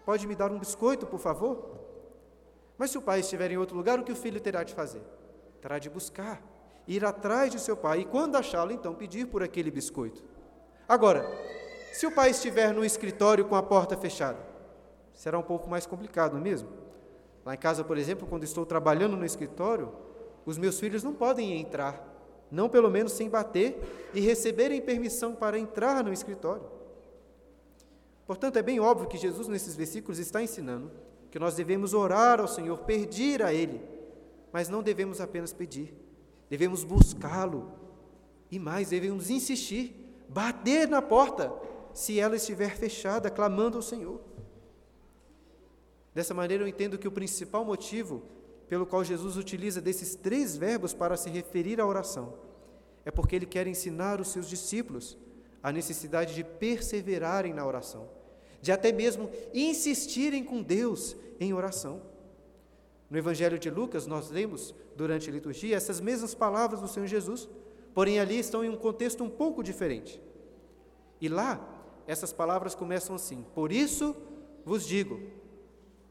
pode 0.05 0.27
me 0.27 0.35
dar 0.35 0.51
um 0.51 0.59
biscoito, 0.59 1.07
por 1.07 1.19
favor? 1.19 1.77
Mas 2.79 2.91
se 2.91 2.99
o 2.99 3.03
pai 3.03 3.21
estiver 3.21 3.51
em 3.51 3.57
outro 3.57 3.77
lugar, 3.77 3.99
o 3.99 4.05
que 4.05 4.13
o 4.13 4.17
filho 4.17 4.41
terá 4.41 4.63
de 4.63 4.75
fazer? 4.75 5.03
Terá 5.61 5.79
de 5.79 5.89
buscar, 5.89 6.43
ir 6.87 7.05
atrás 7.05 7.51
de 7.51 7.59
seu 7.59 7.77
pai 7.77 8.01
e, 8.01 8.05
quando 8.05 8.37
achá-lo, 8.37 8.73
então 8.73 8.95
pedir 8.95 9.27
por 9.27 9.43
aquele 9.43 9.71
biscoito. 9.71 10.23
Agora, 10.89 11.27
se 11.93 12.07
o 12.07 12.13
pai 12.13 12.31
estiver 12.31 12.73
no 12.75 12.85
escritório 12.85 13.45
com 13.47 13.57
a 13.57 13.63
porta 13.63 13.97
fechada, 13.97 14.39
será 15.15 15.39
um 15.39 15.43
pouco 15.43 15.69
mais 15.69 15.87
complicado, 15.87 16.37
é 16.37 16.41
mesmo? 16.41 16.69
Lá 17.45 17.55
em 17.55 17.59
casa, 17.59 17.83
por 17.83 17.97
exemplo, 17.97 18.27
quando 18.27 18.45
estou 18.45 18.67
trabalhando 18.67 19.17
no 19.17 19.25
escritório, 19.25 19.93
os 20.45 20.59
meus 20.59 20.79
filhos 20.79 21.03
não 21.03 21.15
podem 21.15 21.59
entrar, 21.59 22.05
não 22.51 22.69
pelo 22.69 22.91
menos 22.91 23.13
sem 23.13 23.29
bater 23.29 23.81
e 24.13 24.21
receberem 24.21 24.81
permissão 24.81 25.35
para 25.35 25.59
entrar 25.59 26.05
no 26.05 26.13
escritório. 26.13 26.76
Portanto, 28.27 28.57
é 28.57 28.63
bem 28.63 28.81
óbvio 28.81 29.09
que 29.09 29.17
Jesus, 29.17 29.47
nesses 29.49 29.77
versículos, 29.77 30.19
está 30.19 30.43
ensinando 30.43 30.91
que 31.31 31.39
nós 31.39 31.55
devemos 31.55 31.95
orar 31.95 32.41
ao 32.41 32.49
Senhor, 32.49 32.79
pedir 32.79 33.43
a 33.43 33.53
Ele, 33.53 33.81
mas 34.53 34.69
não 34.69 34.83
devemos 34.83 35.21
apenas 35.21 35.53
pedir, 35.53 35.95
devemos 36.49 36.83
buscá-lo 36.83 37.73
e 38.51 38.59
mais, 38.59 38.91
devemos 38.91 39.31
insistir, 39.31 40.25
bater 40.29 40.89
na 40.89 41.03
porta, 41.03 41.53
se 41.93 42.19
ela 42.19 42.37
estiver 42.37 42.77
fechada, 42.77 43.31
clamando 43.31 43.77
ao 43.77 43.83
Senhor. 43.83 44.21
Dessa 46.15 46.35
maneira, 46.35 46.65
eu 46.65 46.69
entendo 46.69 46.99
que 46.99 47.09
o 47.09 47.13
principal 47.13 47.65
motivo 47.65 48.23
pelo 48.69 48.87
qual 48.87 49.05
Jesus 49.05 49.37
utiliza 49.37 49.81
desses 49.81 50.15
três 50.15 50.57
verbos 50.57 50.93
para 50.93 51.17
se 51.17 51.31
referir 51.31 51.81
à 51.81 51.87
oração 51.87 52.35
é 53.05 53.11
porque 53.11 53.37
ele 53.37 53.47
quer 53.47 53.67
ensinar 53.69 54.21
os 54.21 54.29
seus 54.29 54.49
discípulos 54.49 55.17
a 55.67 55.73
necessidade 55.73 56.33
de 56.33 56.45
perseverarem 56.45 57.53
na 57.53 57.67
oração, 57.67 58.09
de 58.63 58.71
até 58.71 58.93
mesmo 58.93 59.29
insistirem 59.53 60.45
com 60.45 60.63
Deus 60.63 61.17
em 61.41 61.53
oração. 61.53 62.03
No 63.11 63.19
Evangelho 63.19 63.59
de 63.59 63.69
Lucas, 63.69 64.07
nós 64.07 64.31
lemos 64.31 64.73
durante 64.95 65.29
a 65.29 65.33
liturgia 65.33 65.77
essas 65.77 66.01
mesmas 66.01 66.37
palavras 66.37 66.81
do 66.81 66.87
Senhor 66.87 67.09
Jesus, 67.09 67.49
porém 67.93 68.21
ali 68.21 68.39
estão 68.39 68.65
em 68.65 68.69
um 68.69 68.77
contexto 68.77 69.25
um 69.25 69.29
pouco 69.29 69.61
diferente. 69.61 70.23
E 71.21 71.29
lá, 71.29 71.69
essas 72.07 72.33
palavras 72.33 72.77
começam 72.77 73.17
assim: 73.17 73.45
Por 73.53 73.73
isso 73.73 74.15
vos 74.65 74.87
digo: 74.87 75.21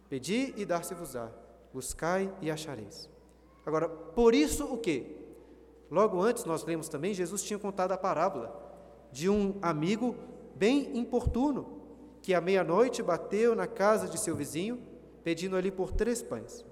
pedi 0.10 0.54
e 0.58 0.66
dar-se-vos-á, 0.66 1.32
buscai 1.74 2.30
e 2.42 2.52
achareis. 2.52 3.10
Agora, 3.66 3.88
por 3.88 4.36
isso 4.36 4.66
o 4.66 4.78
quê? 4.78 5.16
Logo 5.90 6.22
antes 6.22 6.44
nós 6.44 6.66
lemos 6.66 6.90
também, 6.90 7.14
Jesus 7.14 7.42
tinha 7.42 7.58
contado 7.58 7.94
a 7.94 7.98
parábola 7.98 8.65
de 9.16 9.30
um 9.30 9.58
amigo 9.62 10.14
bem 10.58 10.98
importuno, 10.98 11.80
que 12.22 12.34
à 12.34 12.42
meia-noite 12.42 13.02
bateu 13.02 13.56
na 13.56 13.66
casa 13.66 14.10
de 14.10 14.20
seu 14.20 14.36
vizinho, 14.36 14.78
pedindo 15.24 15.56
ali 15.56 15.72
por 15.72 15.94
três 15.94 16.22
pães. 16.22 16.66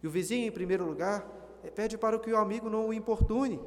E 0.00 0.06
o 0.06 0.10
vizinho, 0.10 0.46
em 0.46 0.52
primeiro 0.52 0.84
lugar, 0.84 1.26
pede 1.74 1.98
para 1.98 2.20
que 2.20 2.30
o 2.30 2.36
amigo 2.36 2.70
não 2.70 2.86
o 2.86 2.94
importune, 2.94 3.60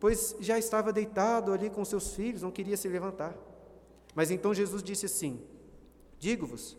pois 0.00 0.34
já 0.40 0.58
estava 0.58 0.92
deitado 0.92 1.52
ali 1.52 1.70
com 1.70 1.84
seus 1.84 2.16
filhos, 2.16 2.42
não 2.42 2.50
queria 2.50 2.76
se 2.76 2.88
levantar. 2.88 3.32
Mas 4.12 4.32
então 4.32 4.52
Jesus 4.52 4.82
disse 4.82 5.06
assim: 5.06 5.40
Digo-vos 6.18 6.76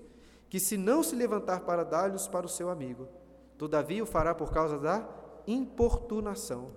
que 0.50 0.60
se 0.60 0.76
não 0.76 1.02
se 1.02 1.16
levantar 1.16 1.62
para 1.62 1.86
dar-lhes 1.86 2.28
para 2.28 2.46
o 2.46 2.50
seu 2.50 2.70
amigo, 2.70 3.08
todavia 3.58 4.04
o 4.04 4.06
fará 4.06 4.36
por 4.36 4.52
causa 4.52 4.78
da 4.78 5.08
importunação, 5.48 6.74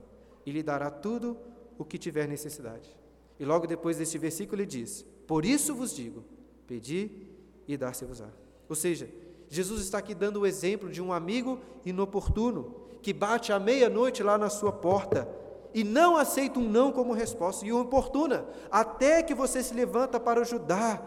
e 0.47 0.53
lhe 0.53 0.63
dará 0.63 0.93
tudo 0.93 1.37
o 1.77 1.85
que 1.85 1.99
tiver 1.99 2.29
necessidade. 2.29 3.02
E 3.43 3.45
logo 3.45 3.67
depois 3.67 3.97
deste 3.97 4.17
versículo 4.19 4.63
ele 4.63 4.67
diz: 4.67 5.05
Por 5.27 5.45
isso 5.45 5.75
vos 5.75 5.93
digo, 5.93 6.23
pedi 6.65 7.27
e 7.67 7.77
dar-se-vos-á. 7.77 8.29
Ou 8.69 8.77
seja, 8.77 9.11
Jesus 9.49 9.83
está 9.83 9.99
aqui 9.99 10.15
dando 10.15 10.39
o 10.39 10.47
exemplo 10.47 10.89
de 10.89 11.03
um 11.03 11.13
amigo 11.13 11.59
inoportuno 11.85 12.73
que 13.03 13.13
bate 13.13 13.53
à 13.53 13.59
meia-noite 13.59 14.23
lá 14.23 14.39
na 14.39 14.49
sua 14.49 14.71
porta 14.71 15.29
e 15.75 15.83
não 15.83 16.17
aceita 16.17 16.61
um 16.61 16.71
não 16.71 16.93
como 16.93 17.13
resposta 17.13 17.67
e 17.67 17.73
o 17.73 17.81
importuna 17.81 18.47
até 18.71 19.25
que 19.25 19.35
você 19.35 19.61
se 19.61 19.75
levanta 19.75 20.21
para 20.21 20.43
ajudar 20.43 21.03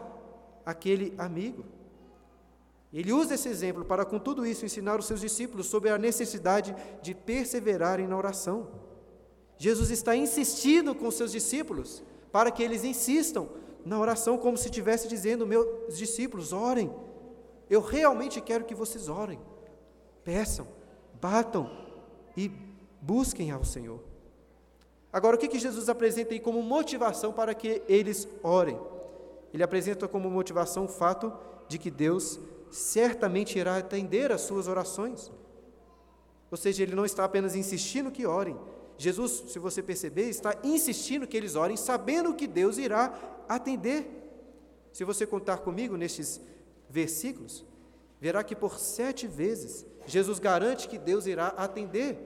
aquele 0.66 1.14
amigo. 1.18 1.64
Ele 2.92 3.14
usa 3.14 3.36
esse 3.36 3.48
exemplo 3.48 3.86
para, 3.86 4.04
com 4.04 4.20
tudo 4.20 4.46
isso, 4.46 4.66
ensinar 4.66 5.00
os 5.00 5.06
seus 5.06 5.22
discípulos 5.22 5.68
sobre 5.68 5.90
a 5.90 5.98
necessidade 5.98 6.76
de 7.02 7.16
perseverarem 7.16 8.10
na 8.10 8.18
oração. 8.18 8.68
Jesus 9.58 9.90
está 9.90 10.18
insistindo 10.18 10.94
com 10.94 11.10
seus 11.10 11.32
discípulos 11.32 12.04
para 12.36 12.52
que 12.52 12.62
eles 12.62 12.84
insistam 12.84 13.48
na 13.86 13.98
oração, 13.98 14.38
como 14.38 14.58
se 14.58 14.66
estivesse 14.66 15.08
dizendo: 15.08 15.48
Meus 15.48 15.98
discípulos, 15.98 16.52
orem. 16.52 16.94
Eu 17.70 17.80
realmente 17.80 18.42
quero 18.42 18.66
que 18.66 18.76
vocês 18.76 19.08
orem. 19.08 19.40
Peçam, 20.22 20.68
batam 21.22 21.72
e 22.36 22.52
busquem 23.00 23.52
ao 23.52 23.64
Senhor. 23.64 24.02
Agora, 25.14 25.38
o 25.38 25.40
que, 25.40 25.48
que 25.48 25.58
Jesus 25.58 25.88
apresenta 25.88 26.34
aí 26.34 26.42
como 26.42 26.62
motivação 26.62 27.32
para 27.32 27.54
que 27.54 27.82
eles 27.88 28.28
orem? 28.44 28.78
Ele 29.54 29.64
apresenta 29.64 30.06
como 30.06 30.30
motivação 30.30 30.84
o 30.84 30.90
fato 30.90 31.32
de 31.70 31.78
que 31.78 31.90
Deus 31.90 32.38
certamente 32.70 33.58
irá 33.58 33.78
atender 33.78 34.34
às 34.34 34.42
suas 34.42 34.68
orações. 34.68 35.32
Ou 36.52 36.58
seja, 36.58 36.84
ele 36.84 36.96
não 36.96 37.06
está 37.06 37.24
apenas 37.24 37.56
insistindo 37.56 38.12
que 38.12 38.26
orem. 38.26 38.60
Jesus, 38.98 39.52
se 39.52 39.60
você 39.60 39.84
perceber, 39.84 40.30
está 40.30 40.56
insistindo 40.64 41.28
que 41.28 41.36
eles 41.36 41.56
orem, 41.56 41.76
sabendo 41.76 42.34
que 42.34 42.48
Deus 42.48 42.78
irá 42.78 43.14
atender. 43.48 44.08
Se 44.94 45.04
você 45.04 45.26
contar 45.26 45.58
comigo 45.58 45.98
nestes 45.98 46.40
versículos, 46.90 47.66
verá 48.22 48.44
que 48.44 48.56
por 48.56 48.80
sete 48.80 49.28
vezes 49.28 49.86
Jesus 50.06 50.40
garante 50.40 50.88
que 50.88 50.98
Deus 50.98 51.26
irá 51.26 51.48
atender 51.48 52.18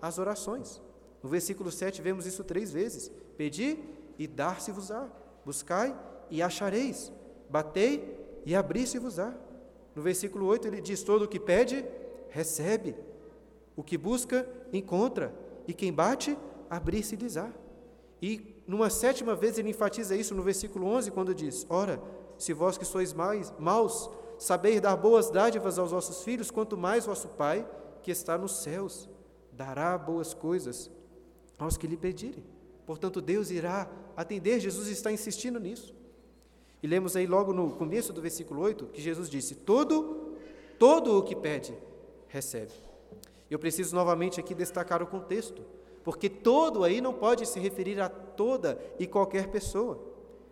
às 0.00 0.18
orações. 0.18 0.80
No 1.22 1.28
versículo 1.28 1.70
7 1.70 2.00
vemos 2.02 2.26
isso 2.26 2.44
três 2.44 2.72
vezes: 2.72 3.10
Pedi 3.36 3.78
e 4.18 4.26
dar-se-vos-á, 4.26 5.08
buscai 5.44 5.96
e 6.30 6.42
achareis, 6.42 7.12
batei 7.48 8.16
e 8.44 8.54
abri-se-vos-á. 8.54 9.34
No 9.94 10.02
versículo 10.02 10.46
8 10.46 10.68
ele 10.68 10.80
diz: 10.80 11.02
Todo 11.02 11.24
o 11.24 11.28
que 11.28 11.40
pede, 11.40 11.84
recebe. 12.30 12.94
O 13.74 13.82
que 13.82 13.98
busca, 13.98 14.48
encontra. 14.72 15.34
E 15.66 15.74
quem 15.74 15.92
bate, 15.92 16.36
abrir-se-lhes-á. 16.70 17.50
E 18.20 18.62
numa 18.66 18.90
sétima 18.90 19.34
vez 19.34 19.58
ele 19.58 19.70
enfatiza 19.70 20.16
isso 20.16 20.34
no 20.34 20.42
versículo 20.42 20.86
11, 20.86 21.10
quando 21.10 21.34
diz: 21.34 21.66
Ora, 21.68 22.02
se 22.38 22.52
vós 22.52 22.78
que 22.78 22.84
sois 22.84 23.12
mais, 23.12 23.52
maus, 23.58 24.10
sabeis 24.38 24.80
dar 24.80 24.96
boas 24.96 25.30
dádivas 25.30 25.78
aos 25.78 25.90
vossos 25.90 26.22
filhos, 26.22 26.50
quanto 26.50 26.76
mais 26.76 27.06
vosso 27.06 27.28
Pai, 27.28 27.66
que 28.02 28.10
está 28.10 28.38
nos 28.38 28.62
céus, 28.62 29.08
dará 29.52 29.96
boas 29.96 30.34
coisas 30.34 30.90
aos 31.58 31.76
que 31.76 31.86
lhe 31.86 31.96
pedirem. 31.96 32.44
Portanto, 32.84 33.20
Deus 33.20 33.50
irá 33.50 33.90
atender, 34.16 34.60
Jesus 34.60 34.88
está 34.88 35.10
insistindo 35.10 35.58
nisso. 35.58 35.94
E 36.82 36.86
lemos 36.86 37.16
aí 37.16 37.26
logo 37.26 37.52
no 37.52 37.70
começo 37.70 38.12
do 38.12 38.22
versículo 38.22 38.60
8 38.62 38.86
que 38.86 39.00
Jesus 39.00 39.28
disse: 39.28 39.54
Todo, 39.54 40.36
todo 40.78 41.18
o 41.18 41.22
que 41.22 41.34
pede, 41.34 41.76
recebe. 42.28 42.72
Eu 43.50 43.58
preciso 43.58 43.94
novamente 43.94 44.40
aqui 44.40 44.54
destacar 44.54 45.02
o 45.02 45.06
contexto, 45.06 45.62
porque 46.02 46.28
todo 46.28 46.84
aí 46.84 47.00
não 47.00 47.14
pode 47.14 47.46
se 47.46 47.58
referir 47.60 48.00
a 48.00 48.08
toda 48.08 48.78
e 48.98 49.06
qualquer 49.06 49.48
pessoa. 49.48 50.00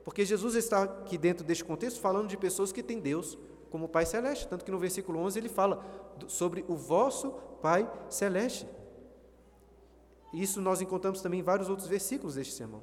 Porque 0.04 0.24
Jesus 0.24 0.54
está 0.54 0.82
aqui 0.82 1.16
dentro 1.16 1.44
deste 1.44 1.64
contexto 1.64 2.00
falando 2.00 2.28
de 2.28 2.36
pessoas 2.36 2.70
que 2.70 2.82
têm 2.82 3.00
Deus 3.00 3.38
como 3.70 3.88
Pai 3.88 4.06
Celeste, 4.06 4.46
tanto 4.46 4.64
que 4.64 4.70
no 4.70 4.78
versículo 4.78 5.18
11 5.20 5.38
ele 5.38 5.48
fala 5.48 5.84
sobre 6.28 6.64
o 6.68 6.76
vosso 6.76 7.32
Pai 7.60 7.90
Celeste. 8.08 8.68
Isso 10.32 10.60
nós 10.60 10.80
encontramos 10.80 11.20
também 11.20 11.40
em 11.40 11.42
vários 11.42 11.68
outros 11.68 11.88
versículos 11.88 12.34
deste 12.34 12.52
sermão. 12.52 12.82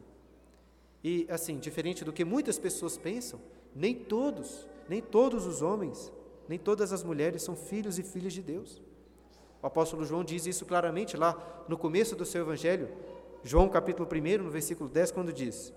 E 1.04 1.26
assim, 1.30 1.58
diferente 1.60 2.04
do 2.04 2.14
que 2.14 2.26
muitas 2.26 2.58
pessoas 2.58 2.98
pensam, 2.98 3.40
nem 3.76 3.96
todos, 3.96 4.68
nem 4.90 5.02
todos 5.02 5.46
os 5.46 5.62
homens, 5.62 6.12
nem 6.48 6.60
todas 6.60 6.92
as 6.92 7.04
mulheres 7.04 7.42
são 7.44 7.56
filhos 7.56 7.98
e 7.98 8.04
filhas 8.04 8.34
de 8.34 8.42
Deus. 8.42 8.82
O 9.62 9.68
apóstolo 9.68 10.06
João 10.06 10.24
diz 10.24 10.46
isso 10.46 10.66
claramente 10.66 11.16
lá 11.16 11.64
no 11.68 11.78
começo 11.78 12.16
do 12.16 12.26
seu 12.26 12.42
evangelho, 12.42 12.90
João 13.44 13.70
capítulo 13.70 14.08
1, 14.08 14.44
no 14.44 14.50
versículo 14.50 14.90
10, 14.90 15.12
quando 15.12 15.34
diz: 15.34 15.74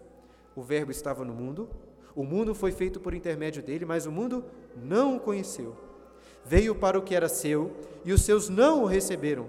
O 0.55 0.63
verbo 0.63 0.91
estava 0.91 1.25
no 1.25 1.35
mundo, 1.35 1.69
o 2.15 2.25
mundo 2.25 2.55
foi 2.55 2.73
feito 2.73 3.01
por 3.01 3.15
intermédio 3.15 3.63
dele, 3.63 3.85
mas 3.85 4.07
o 4.07 4.13
mundo 4.13 4.45
não 4.77 5.17
o 5.17 5.21
conheceu. 5.21 5.77
Veio 6.45 6.75
para 6.75 6.99
o 6.99 7.03
que 7.03 7.15
era 7.15 7.29
seu, 7.29 7.73
e 8.05 8.13
os 8.13 8.23
seus 8.23 8.49
não 8.49 8.83
o 8.83 8.87
receberam. 8.87 9.49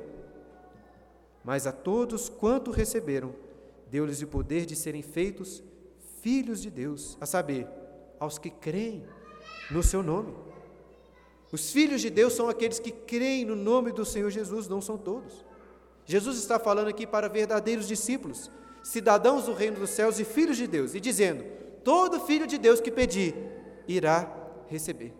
Mas 1.44 1.68
a 1.68 1.72
todos 1.72 2.30
quanto 2.30 2.72
receberam, 2.72 3.36
deu-lhes 3.89 4.22
o 4.22 4.27
poder 4.27 4.65
de 4.65 4.75
serem 4.75 5.01
feitos 5.01 5.63
filhos 6.22 6.62
de 6.62 6.72
Deus, 6.72 7.18
a 7.22 7.25
saber, 7.25 7.68
aos 8.20 8.39
que 8.39 8.50
creem 8.50 9.06
no 9.70 9.84
seu 9.84 10.01
nome. 10.01 10.34
Os 11.56 11.72
filhos 11.72 12.02
de 12.02 12.10
Deus 12.10 12.34
são 12.34 12.50
aqueles 12.50 12.80
que 12.80 12.92
creem 12.92 13.46
no 13.46 13.56
nome 13.56 13.94
do 13.94 14.04
Senhor 14.04 14.30
Jesus, 14.30 14.68
não 14.68 14.82
são 14.82 14.98
todos. 14.98 15.46
Jesus 16.04 16.38
está 16.38 16.60
falando 16.60 16.90
aqui 16.90 17.08
para 17.08 17.30
verdadeiros 17.30 17.88
discípulos, 17.88 18.52
cidadãos 18.84 19.46
do 19.46 19.54
reino 19.54 19.80
dos 19.80 19.92
céus 19.92 20.20
e 20.20 20.26
filhos 20.26 20.58
de 20.58 20.68
Deus, 20.68 20.94
e 20.94 21.00
dizendo: 21.00 21.46
todo 21.82 22.20
filho 22.20 22.46
de 22.46 22.58
Deus 22.58 22.82
que 22.82 22.92
pedir 22.92 23.34
irá 23.88 24.30
receber. 24.68 25.14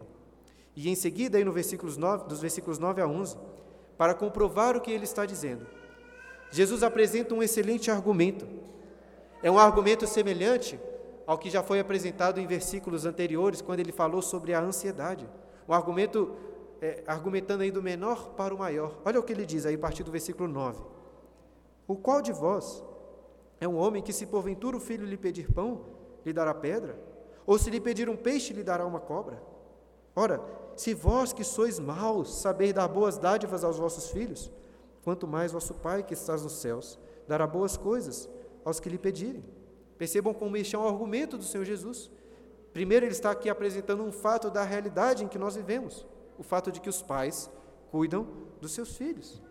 E 0.76 0.90
em 0.90 0.96
seguida, 0.96 1.38
aí 1.38 1.46
no 1.46 1.54
versículos 1.54 1.96
9, 1.96 2.28
dos 2.28 2.42
versículos 2.42 2.80
9 2.80 3.02
a 3.02 3.08
11, 3.08 3.38
para 3.98 4.14
comprovar 4.14 4.76
o 4.76 4.82
que 4.82 4.92
ele 4.92 5.06
está 5.06 5.26
dizendo, 5.26 5.66
Jesus 6.52 6.84
apresenta 6.84 7.34
um 7.34 7.42
excelente 7.42 7.90
argumento. 7.90 8.46
É 9.42 9.50
um 9.50 9.58
argumento 9.58 10.06
semelhante 10.06 10.78
ao 11.26 11.38
que 11.38 11.50
já 11.50 11.64
foi 11.64 11.80
apresentado 11.80 12.42
em 12.42 12.46
versículos 12.46 13.06
anteriores, 13.06 13.62
quando 13.62 13.80
ele 13.80 13.94
falou 13.94 14.22
sobre 14.22 14.54
a 14.54 14.60
ansiedade. 14.60 15.26
Um 15.68 15.74
argumento 15.74 16.36
é, 16.82 17.04
argumentando 17.08 17.64
aí 17.64 17.72
do 17.72 17.82
menor 17.82 18.30
para 18.32 18.54
o 18.54 18.58
maior. 18.58 19.00
Olha 19.04 19.20
o 19.20 19.24
que 19.24 19.34
ele 19.34 19.46
diz 19.46 19.66
aí 19.66 19.76
a 19.76 19.80
partir 19.80 20.04
do 20.04 20.12
versículo 20.12 20.48
9. 20.48 20.84
O 21.88 21.96
qual 21.96 22.22
de 22.22 22.32
vós 22.32 22.84
é 23.60 23.68
um 23.68 23.78
homem 23.78 24.02
que, 24.02 24.14
se 24.14 24.26
porventura 24.26 24.78
o 24.78 24.80
filho 24.80 25.06
lhe 25.06 25.18
pedir 25.18 25.52
pão, 25.52 25.86
lhe 26.26 26.34
dará 26.34 26.54
pedra? 26.54 26.98
Ou 27.46 27.58
se 27.58 27.70
lhe 27.70 27.80
pedir 27.80 28.10
um 28.10 28.16
peixe, 28.16 28.54
lhe 28.54 28.64
dará 28.64 28.86
uma 28.86 29.00
cobra? 29.00 29.42
Ora, 30.16 30.42
se 30.76 30.94
vós 30.94 31.32
que 31.32 31.44
sois 31.44 31.80
maus 31.80 32.42
sabeis 32.42 32.74
dar 32.74 32.88
boas 32.88 33.18
dádivas 33.18 33.64
aos 33.64 33.78
vossos 33.78 34.10
filhos, 34.10 34.52
quanto 35.04 35.28
mais 35.28 35.52
vosso 35.52 35.74
Pai 35.76 36.04
que 36.04 36.14
estás 36.14 36.42
nos 36.42 36.54
céus 36.54 37.00
dará 37.28 37.46
boas 37.46 37.78
coisas 37.78 38.30
aos 38.64 38.80
que 38.80 38.90
lhe 38.90 38.98
pedirem. 38.98 39.44
Percebam 39.98 40.34
como 40.34 40.58
este 40.58 40.76
é 40.76 40.80
um 40.80 40.88
argumento 40.88 41.38
do 41.38 41.44
Senhor 41.44 41.64
Jesus. 41.64 42.12
Primeiro, 42.76 43.06
ele 43.06 43.14
está 43.14 43.32
aqui 43.32 43.50
apresentando 43.50 44.04
um 44.04 44.12
fato 44.12 44.52
da 44.52 44.62
realidade 44.62 45.24
em 45.24 45.30
que 45.30 45.38
nós 45.38 45.56
vivemos: 45.56 46.06
o 46.38 46.44
fato 46.44 46.74
de 46.74 46.82
que 46.82 46.90
os 46.90 47.02
pais 47.02 47.50
cuidam 47.90 48.28
dos 48.60 48.74
seus 48.74 48.98
filhos. 48.98 49.42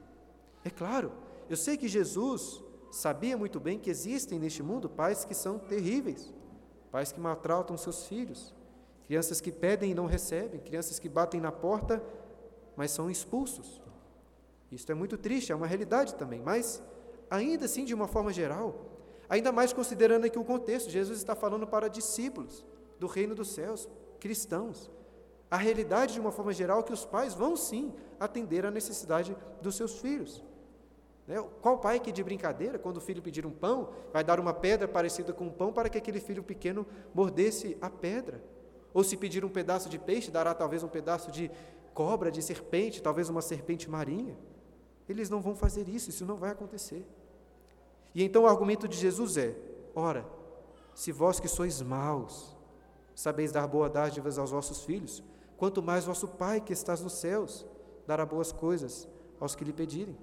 É 0.63 0.69
claro, 0.69 1.11
eu 1.49 1.57
sei 1.57 1.79
que 1.79 1.89
Jesus 1.89 2.63
sabia 2.93 3.35
muito 3.35 3.59
bem 3.59 3.79
que 3.79 3.89
existem 3.89 4.39
neste 4.39 4.63
mundo 4.63 4.91
pais 4.91 5.25
que 5.25 5.33
são 5.33 5.59
terríveis, 5.59 6.35
pais 6.93 7.13
que 7.13 7.19
maltratam 7.19 7.79
seus 7.79 8.07
filhos, 8.07 8.55
crianças 9.07 9.41
que 9.41 9.51
pedem 9.51 9.93
e 9.93 9.95
não 9.95 10.05
recebem, 10.05 10.61
crianças 10.61 10.99
que 10.99 11.09
batem 11.09 11.41
na 11.41 11.51
porta, 11.51 12.05
mas 12.77 12.91
são 12.91 13.11
expulsos. 13.11 13.81
Isto 14.71 14.93
é 14.93 14.95
muito 14.95 15.17
triste, 15.17 15.51
é 15.51 15.55
uma 15.55 15.67
realidade 15.67 16.15
também, 16.17 16.43
mas 16.43 16.83
ainda 17.31 17.65
assim, 17.65 17.87
de 17.87 17.95
uma 17.95 18.07
forma 18.07 18.35
geral, 18.35 18.85
ainda 19.31 19.51
mais 19.51 19.73
considerando 19.73 20.27
aqui 20.27 20.39
o 20.39 20.45
contexto, 20.45 20.91
Jesus 20.91 21.17
está 21.17 21.35
falando 21.35 21.67
para 21.67 21.89
discípulos, 21.89 22.67
do 22.99 23.07
reino 23.07 23.35
dos 23.35 23.49
céus, 23.49 23.89
cristãos. 24.21 24.91
A 25.51 25.57
realidade, 25.57 26.15
de 26.15 26.21
uma 26.21 26.33
forma 26.33 26.53
geral, 26.53 26.81
é 26.81 26.83
que 26.83 26.93
os 26.93 27.05
pais 27.05 27.35
vão 27.35 27.57
sim 27.57 27.93
atender 28.19 28.65
à 28.67 28.71
necessidade 28.71 29.37
dos 29.61 29.77
seus 29.77 29.99
filhos. 30.01 30.43
Né? 31.27 31.43
Qual 31.63 31.79
pai 31.79 32.01
que 32.01 32.13
de 32.13 32.23
brincadeira, 32.23 32.79
quando 32.79 32.99
o 32.99 33.01
filho 33.01 33.23
pedir 33.23 33.47
um 33.47 33.51
pão, 33.51 33.91
vai 34.13 34.23
dar 34.23 34.41
uma 34.41 34.53
pedra 34.53 34.87
parecida 34.87 35.33
com 35.33 35.45
um 35.47 35.51
pão 35.51 35.73
para 35.73 35.89
que 35.89 35.99
aquele 35.99 36.21
filho 36.21 36.43
pequeno 36.43 36.87
mordesse 37.15 37.77
a 37.81 37.89
pedra? 37.89 38.43
Ou 38.93 39.03
se 39.03 39.17
pedir 39.17 39.45
um 39.45 39.49
pedaço 39.49 39.89
de 39.89 39.99
peixe, 39.99 40.31
dará 40.31 40.55
talvez 40.55 40.83
um 40.83 40.89
pedaço 40.89 41.31
de 41.31 41.51
cobra, 41.93 42.31
de 42.31 42.43
serpente, 42.43 43.03
talvez 43.03 43.29
uma 43.29 43.43
serpente 43.43 43.89
marinha? 43.89 44.37
Eles 45.09 45.29
não 45.29 45.41
vão 45.41 45.55
fazer 45.55 45.89
isso, 45.89 46.11
isso 46.11 46.25
não 46.25 46.37
vai 46.37 46.51
acontecer. 46.51 47.07
E 48.15 48.23
então 48.23 48.45
o 48.45 48.47
argumento 48.47 48.87
de 48.87 48.97
Jesus 48.97 49.37
é: 49.37 49.55
ora, 49.95 50.25
se 50.95 51.11
vós 51.11 51.41
que 51.41 51.49
sois 51.49 51.83
maus, 51.83 52.54
sabeis 53.15 53.53
dar 53.53 53.67
boas 53.67 53.93
dádivas 53.93 54.39
aos 54.39 54.51
vossos 54.51 54.83
filhos, 54.85 55.23
quanto 55.57 55.83
mais 55.83 56.05
vosso 56.05 56.29
Pai 56.29 56.61
que 56.61 56.73
estás 56.73 57.01
nos 57.01 57.15
céus 57.15 57.67
dará 58.07 58.27
boas 58.27 58.53
coisas 58.53 59.09
aos 59.41 59.55
que 59.55 59.65
lhe 59.65 59.73
pedirem. 59.73 60.17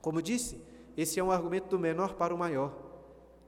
Como 0.00 0.22
disse, 0.22 0.60
esse 0.96 1.18
é 1.18 1.24
um 1.24 1.30
argumento 1.30 1.68
do 1.68 1.78
menor 1.78 2.14
para 2.14 2.34
o 2.34 2.38
maior. 2.38 2.72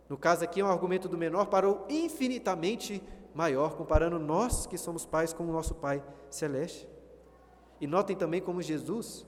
No 0.08 0.16
caso 0.16 0.44
aqui 0.44 0.60
é 0.60 0.64
um 0.64 0.68
argumento 0.68 1.08
do 1.08 1.16
menor 1.16 1.46
para 1.46 1.68
o 1.68 1.84
infinitamente 1.88 3.02
maior, 3.34 3.74
comparando 3.74 4.18
nós 4.18 4.66
que 4.66 4.78
somos 4.78 5.04
pais 5.04 5.32
com 5.32 5.44
o 5.44 5.52
nosso 5.52 5.74
Pai 5.74 6.02
celeste. 6.30 6.88
E 7.80 7.86
notem 7.86 8.16
também 8.16 8.40
como 8.40 8.62
Jesus 8.62 9.26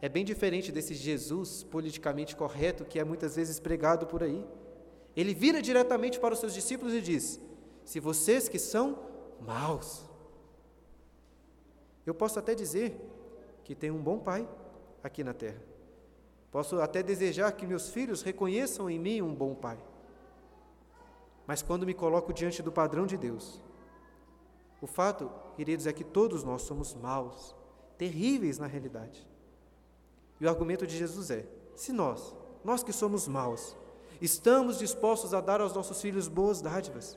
é 0.00 0.08
bem 0.08 0.24
diferente 0.24 0.70
desse 0.70 0.94
Jesus 0.94 1.64
politicamente 1.64 2.36
correto 2.36 2.84
que 2.84 2.98
é 2.98 3.04
muitas 3.04 3.36
vezes 3.36 3.58
pregado 3.58 4.06
por 4.06 4.22
aí. 4.22 4.44
Ele 5.16 5.34
vira 5.34 5.60
diretamente 5.60 6.20
para 6.20 6.34
os 6.34 6.40
seus 6.40 6.54
discípulos 6.54 6.94
e 6.94 7.00
diz: 7.00 7.40
Se 7.88 8.00
vocês 8.00 8.50
que 8.50 8.58
são 8.58 8.98
maus, 9.40 10.04
eu 12.04 12.12
posso 12.12 12.38
até 12.38 12.54
dizer 12.54 12.94
que 13.64 13.74
tenho 13.74 13.94
um 13.94 14.02
bom 14.02 14.18
pai 14.18 14.46
aqui 15.02 15.24
na 15.24 15.32
terra. 15.32 15.62
Posso 16.52 16.82
até 16.82 17.02
desejar 17.02 17.50
que 17.52 17.66
meus 17.66 17.88
filhos 17.88 18.20
reconheçam 18.20 18.90
em 18.90 18.98
mim 18.98 19.22
um 19.22 19.34
bom 19.34 19.54
pai. 19.54 19.78
Mas 21.46 21.62
quando 21.62 21.86
me 21.86 21.94
coloco 21.94 22.30
diante 22.30 22.62
do 22.62 22.70
padrão 22.70 23.06
de 23.06 23.16
Deus, 23.16 23.58
o 24.82 24.86
fato, 24.86 25.32
queridos, 25.56 25.86
é 25.86 25.92
que 25.94 26.04
todos 26.04 26.44
nós 26.44 26.60
somos 26.60 26.94
maus, 26.94 27.56
terríveis 27.96 28.58
na 28.58 28.66
realidade. 28.66 29.26
E 30.38 30.44
o 30.44 30.48
argumento 30.50 30.86
de 30.86 30.94
Jesus 30.94 31.30
é: 31.30 31.46
se 31.74 31.90
nós, 31.90 32.36
nós 32.62 32.82
que 32.82 32.92
somos 32.92 33.26
maus, 33.26 33.74
estamos 34.20 34.78
dispostos 34.78 35.32
a 35.32 35.40
dar 35.40 35.62
aos 35.62 35.72
nossos 35.72 36.02
filhos 36.02 36.28
boas 36.28 36.60
dádivas, 36.60 37.16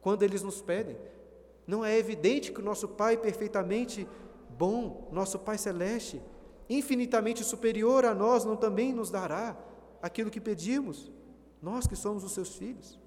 quando 0.00 0.22
eles 0.22 0.42
nos 0.42 0.60
pedem, 0.62 0.96
não 1.66 1.84
é 1.84 1.96
evidente 1.96 2.52
que 2.52 2.60
o 2.60 2.64
nosso 2.64 2.88
Pai 2.88 3.16
perfeitamente 3.16 4.06
bom, 4.58 5.08
nosso 5.12 5.38
Pai 5.38 5.58
celeste, 5.58 6.20
infinitamente 6.68 7.44
superior 7.44 8.04
a 8.04 8.14
nós, 8.14 8.44
não 8.44 8.56
também 8.56 8.92
nos 8.92 9.10
dará 9.10 9.56
aquilo 10.02 10.30
que 10.30 10.40
pedimos, 10.40 11.10
nós 11.62 11.86
que 11.86 11.96
somos 11.96 12.24
os 12.24 12.32
seus 12.32 12.56
filhos? 12.56 12.98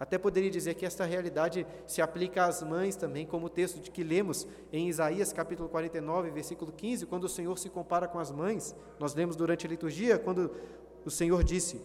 Até 0.00 0.16
poderia 0.16 0.50
dizer 0.50 0.74
que 0.74 0.86
esta 0.86 1.04
realidade 1.04 1.66
se 1.86 2.00
aplica 2.00 2.44
às 2.44 2.62
mães 2.62 2.94
também, 2.94 3.26
como 3.26 3.46
o 3.46 3.50
texto 3.50 3.80
de 3.80 3.90
que 3.90 4.04
lemos 4.04 4.46
em 4.72 4.88
Isaías 4.88 5.32
capítulo 5.32 5.68
49, 5.68 6.30
versículo 6.30 6.70
15, 6.70 7.06
quando 7.06 7.24
o 7.24 7.28
Senhor 7.28 7.58
se 7.58 7.68
compara 7.68 8.06
com 8.06 8.18
as 8.18 8.30
mães. 8.30 8.76
Nós 9.00 9.14
lemos 9.14 9.34
durante 9.34 9.66
a 9.66 9.68
liturgia, 9.68 10.16
quando 10.16 10.52
o 11.04 11.10
Senhor 11.10 11.42
disse: 11.42 11.82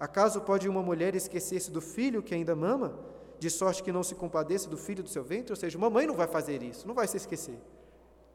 Acaso 0.00 0.40
pode 0.40 0.66
uma 0.66 0.82
mulher 0.82 1.14
esquecer-se 1.14 1.70
do 1.70 1.82
filho 1.82 2.22
que 2.22 2.34
ainda 2.34 2.56
mama, 2.56 2.98
de 3.38 3.50
sorte 3.50 3.82
que 3.82 3.92
não 3.92 4.02
se 4.02 4.14
compadeça 4.14 4.66
do 4.66 4.78
filho 4.78 5.02
do 5.02 5.10
seu 5.10 5.22
ventre? 5.22 5.52
Ou 5.52 5.56
seja, 5.56 5.76
uma 5.76 5.90
mãe 5.90 6.06
não 6.06 6.14
vai 6.14 6.26
fazer 6.26 6.62
isso, 6.62 6.88
não 6.88 6.94
vai 6.94 7.06
se 7.06 7.18
esquecer. 7.18 7.60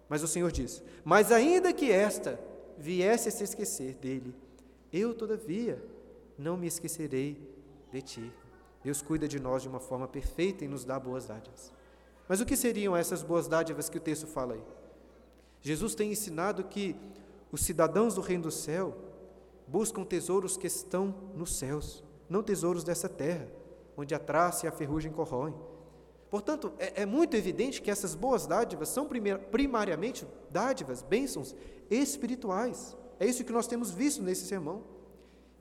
Mas 0.07 0.21
o 0.21 0.27
Senhor 0.27 0.51
diz: 0.51 0.83
Mas 1.03 1.31
ainda 1.31 1.73
que 1.73 1.91
esta 1.91 2.39
viesse 2.77 3.29
a 3.29 3.31
se 3.31 3.43
esquecer 3.43 3.95
dele, 3.95 4.35
eu, 4.93 5.15
todavia, 5.15 5.83
não 6.37 6.55
me 6.55 6.67
esquecerei 6.67 7.41
de 7.91 8.01
ti. 8.01 8.31
Deus 8.83 9.01
cuida 9.01 9.27
de 9.27 9.39
nós 9.39 9.63
de 9.63 9.67
uma 9.67 9.79
forma 9.79 10.07
perfeita 10.07 10.63
e 10.63 10.67
nos 10.67 10.85
dá 10.85 10.99
boas 10.99 11.25
dádivas. 11.25 11.73
Mas 12.27 12.39
o 12.39 12.45
que 12.45 12.55
seriam 12.55 12.95
essas 12.95 13.23
boas 13.23 13.47
dádivas 13.47 13.89
que 13.89 13.97
o 13.97 14.01
texto 14.01 14.27
fala 14.27 14.53
aí? 14.53 14.63
Jesus 15.61 15.95
tem 15.95 16.11
ensinado 16.11 16.63
que 16.65 16.95
os 17.51 17.61
cidadãos 17.61 18.13
do 18.13 18.21
reino 18.21 18.43
do 18.43 18.51
céu 18.51 18.95
buscam 19.67 20.03
tesouros 20.03 20.57
que 20.57 20.67
estão 20.67 21.13
nos 21.35 21.55
céus, 21.57 22.03
não 22.29 22.43
tesouros 22.43 22.83
dessa 22.83 23.09
terra, 23.09 23.47
onde 23.97 24.13
a 24.13 24.19
traça 24.19 24.65
e 24.65 24.69
a 24.69 24.71
ferrugem 24.71 25.11
corroem. 25.11 25.55
Portanto, 26.29 26.73
é, 26.77 27.03
é 27.03 27.05
muito 27.05 27.35
evidente 27.35 27.81
que 27.81 27.89
essas 27.89 28.13
boas 28.13 28.45
dádivas 28.45 28.89
são 28.89 29.07
primariamente 29.51 30.27
dádivas, 30.49 31.01
bênçãos 31.01 31.55
espirituais. 31.89 32.97
É 33.19 33.25
isso 33.25 33.43
que 33.43 33.53
nós 33.53 33.67
temos 33.67 33.91
visto 33.91 34.21
nesse 34.21 34.45
sermão. 34.45 34.83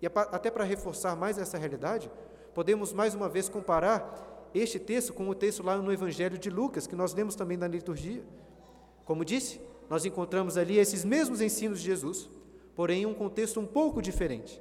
E 0.03 0.07
até 0.07 0.51
para 0.51 0.64
reforçar 0.64 1.14
mais 1.14 1.38
essa 1.38 1.57
realidade, 1.57 2.11
podemos 2.53 2.93
mais 2.93 3.14
uma 3.14 3.29
vez 3.29 3.49
comparar 3.49 4.51
este 4.55 4.79
texto 4.79 5.12
com 5.12 5.29
o 5.29 5.35
texto 5.35 5.62
lá 5.62 5.77
no 5.77 5.93
Evangelho 5.93 6.38
de 6.38 6.51
Lucas, 6.51 6.87
que 6.87 6.97
nós 6.97 7.14
lemos 7.14 7.35
também 7.35 7.57
na 7.57 7.67
liturgia. 7.67 8.25
Como 9.05 9.25
disse, 9.25 9.61
nós 9.88 10.05
encontramos 10.05 10.57
ali 10.57 10.79
esses 10.79 11.05
mesmos 11.05 11.40
ensinos 11.40 11.81
de 11.81 11.87
Jesus, 11.87 12.31
porém 12.75 13.07
um 13.07 13.15
contexto 13.15 13.61
um 13.61 13.67
pouco 13.67 14.03
diferente 14.03 14.61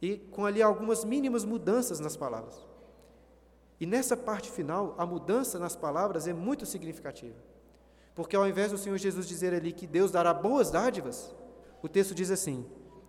e 0.00 0.16
com 0.16 0.44
ali 0.44 0.62
algumas 0.62 1.04
mínimas 1.04 1.44
mudanças 1.44 2.00
nas 2.00 2.16
palavras. 2.16 2.66
E 3.80 3.86
nessa 3.86 4.16
parte 4.16 4.50
final, 4.50 4.94
a 4.96 5.04
mudança 5.04 5.58
nas 5.58 5.76
palavras 5.76 6.26
é 6.26 6.32
muito 6.32 6.64
significativa. 6.64 7.36
Porque 8.14 8.34
ao 8.34 8.48
invés 8.48 8.70
do 8.70 8.78
Senhor 8.78 8.96
Jesus 8.96 9.28
dizer 9.28 9.52
ali 9.52 9.72
que 9.72 9.86
Deus 9.86 10.10
dará 10.10 10.32
boas 10.32 10.70
dádivas, 10.70 11.34
o 11.82 11.88
texto 11.88 12.14
diz 12.14 12.30
assim: 12.30 12.64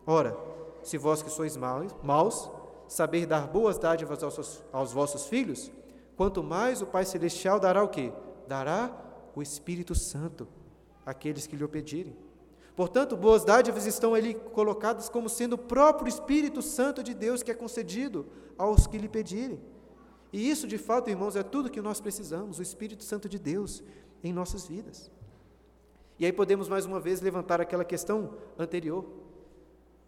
Ora, 0.06 0.38
se 0.84 0.98
vós 0.98 1.22
que 1.22 1.30
sois 1.30 1.56
maus, 1.56 1.96
maus 2.04 2.52
saber 2.88 3.26
dar 3.26 3.48
boas 3.48 3.78
dádivas 3.78 4.22
aos, 4.22 4.64
aos 4.72 4.92
vossos 4.92 5.28
filhos, 5.28 5.72
quanto 6.18 6.44
mais 6.44 6.82
o 6.82 6.86
Pai 6.86 7.06
Celestial 7.06 7.60
dará 7.60 7.84
o 7.84 7.88
quê? 7.88 8.12
Dará 8.48 8.92
o 9.36 9.42
Espírito 9.42 9.96
Santo 9.96 10.48
àqueles 11.06 11.48
que 11.48 11.56
lhe 11.56 11.68
pedirem. 11.68 12.16
Portanto, 12.78 13.18
boas 13.18 13.44
dádivas 13.44 13.88
estão 13.88 14.14
ali 14.14 14.36
colocadas 14.36 15.10
como 15.10 15.28
sendo 15.28 15.54
o 15.54 15.58
próprio 15.58 16.08
Espírito 16.08 16.62
Santo 16.62 17.02
de 17.02 17.16
Deus 17.16 17.42
que 17.42 17.50
é 17.50 17.56
concedido 17.56 18.28
aos 18.56 18.86
que 18.86 19.00
lhe 19.00 19.10
pedirem. 19.10 19.60
E 20.32 20.48
isso, 20.48 20.68
de 20.68 20.78
fato, 20.78 21.10
irmãos, 21.10 21.36
é 21.36 21.42
tudo 21.42 21.72
que 21.72 21.82
nós 21.82 22.00
precisamos, 22.00 22.60
o 22.60 22.62
Espírito 22.62 23.04
Santo 23.04 23.28
de 23.28 23.40
Deus 23.40 23.84
em 24.24 24.32
nossas 24.32 24.68
vidas. 24.68 25.10
E 26.20 26.26
aí 26.28 26.32
podemos 26.32 26.70
mais 26.70 26.86
uma 26.86 27.00
vez 27.00 27.20
levantar 27.20 27.60
aquela 27.60 27.84
questão 27.84 28.36
anterior. 28.60 29.04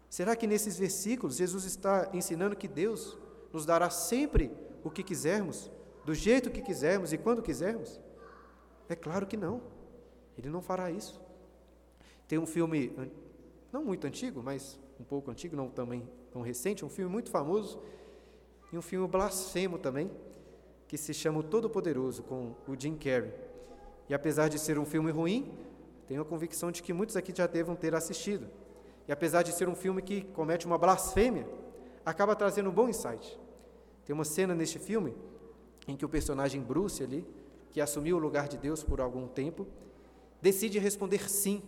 Será 0.08 0.36
que 0.36 0.46
nesses 0.46 0.78
versículos 0.78 1.38
Jesus 1.38 1.64
está 1.64 2.08
ensinando 2.14 2.54
que 2.54 2.68
Deus 2.68 3.18
nos 3.52 3.66
dará 3.66 3.90
sempre 3.90 4.48
o 4.84 4.90
que 4.92 5.02
quisermos, 5.02 5.68
do 6.04 6.14
jeito 6.14 6.52
que 6.52 6.62
quisermos 6.62 7.12
e 7.12 7.18
quando 7.18 7.42
quisermos? 7.42 8.00
É 8.88 8.94
claro 8.94 9.26
que 9.26 9.36
não. 9.36 9.60
Ele 10.38 10.48
não 10.48 10.62
fará 10.62 10.88
isso. 10.88 11.20
Tem 12.30 12.38
um 12.38 12.46
filme, 12.46 12.92
não 13.72 13.82
muito 13.82 14.06
antigo, 14.06 14.40
mas 14.40 14.78
um 15.00 15.02
pouco 15.02 15.32
antigo, 15.32 15.56
não 15.56 15.68
também 15.68 16.08
tão 16.30 16.42
recente, 16.42 16.84
um 16.84 16.88
filme 16.88 17.10
muito 17.10 17.28
famoso, 17.28 17.82
e 18.72 18.78
um 18.78 18.82
filme 18.82 19.08
blasfemo 19.08 19.80
também, 19.80 20.08
que 20.86 20.96
se 20.96 21.12
chama 21.12 21.40
O 21.40 21.42
Todo-Poderoso, 21.42 22.22
com 22.22 22.54
o 22.68 22.78
Jim 22.78 22.94
Carrey. 22.94 23.34
E 24.08 24.14
apesar 24.14 24.46
de 24.46 24.60
ser 24.60 24.78
um 24.78 24.84
filme 24.84 25.10
ruim, 25.10 25.52
tenho 26.06 26.22
a 26.22 26.24
convicção 26.24 26.70
de 26.70 26.84
que 26.84 26.92
muitos 26.92 27.16
aqui 27.16 27.34
já 27.36 27.48
devam 27.48 27.74
ter 27.74 27.96
assistido. 27.96 28.46
E 29.08 29.10
apesar 29.10 29.42
de 29.42 29.50
ser 29.50 29.68
um 29.68 29.74
filme 29.74 30.00
que 30.00 30.22
comete 30.22 30.66
uma 30.66 30.78
blasfêmia, 30.78 31.48
acaba 32.06 32.36
trazendo 32.36 32.70
um 32.70 32.72
bom 32.72 32.88
insight. 32.88 33.40
Tem 34.04 34.14
uma 34.14 34.24
cena 34.24 34.54
neste 34.54 34.78
filme 34.78 35.16
em 35.88 35.96
que 35.96 36.04
o 36.04 36.08
personagem 36.08 36.62
Bruce 36.62 37.02
ali, 37.02 37.26
que 37.72 37.80
assumiu 37.80 38.18
o 38.18 38.20
lugar 38.20 38.46
de 38.46 38.56
Deus 38.56 38.84
por 38.84 39.00
algum 39.00 39.26
tempo, 39.26 39.66
decide 40.40 40.78
responder 40.78 41.28
sim 41.28 41.60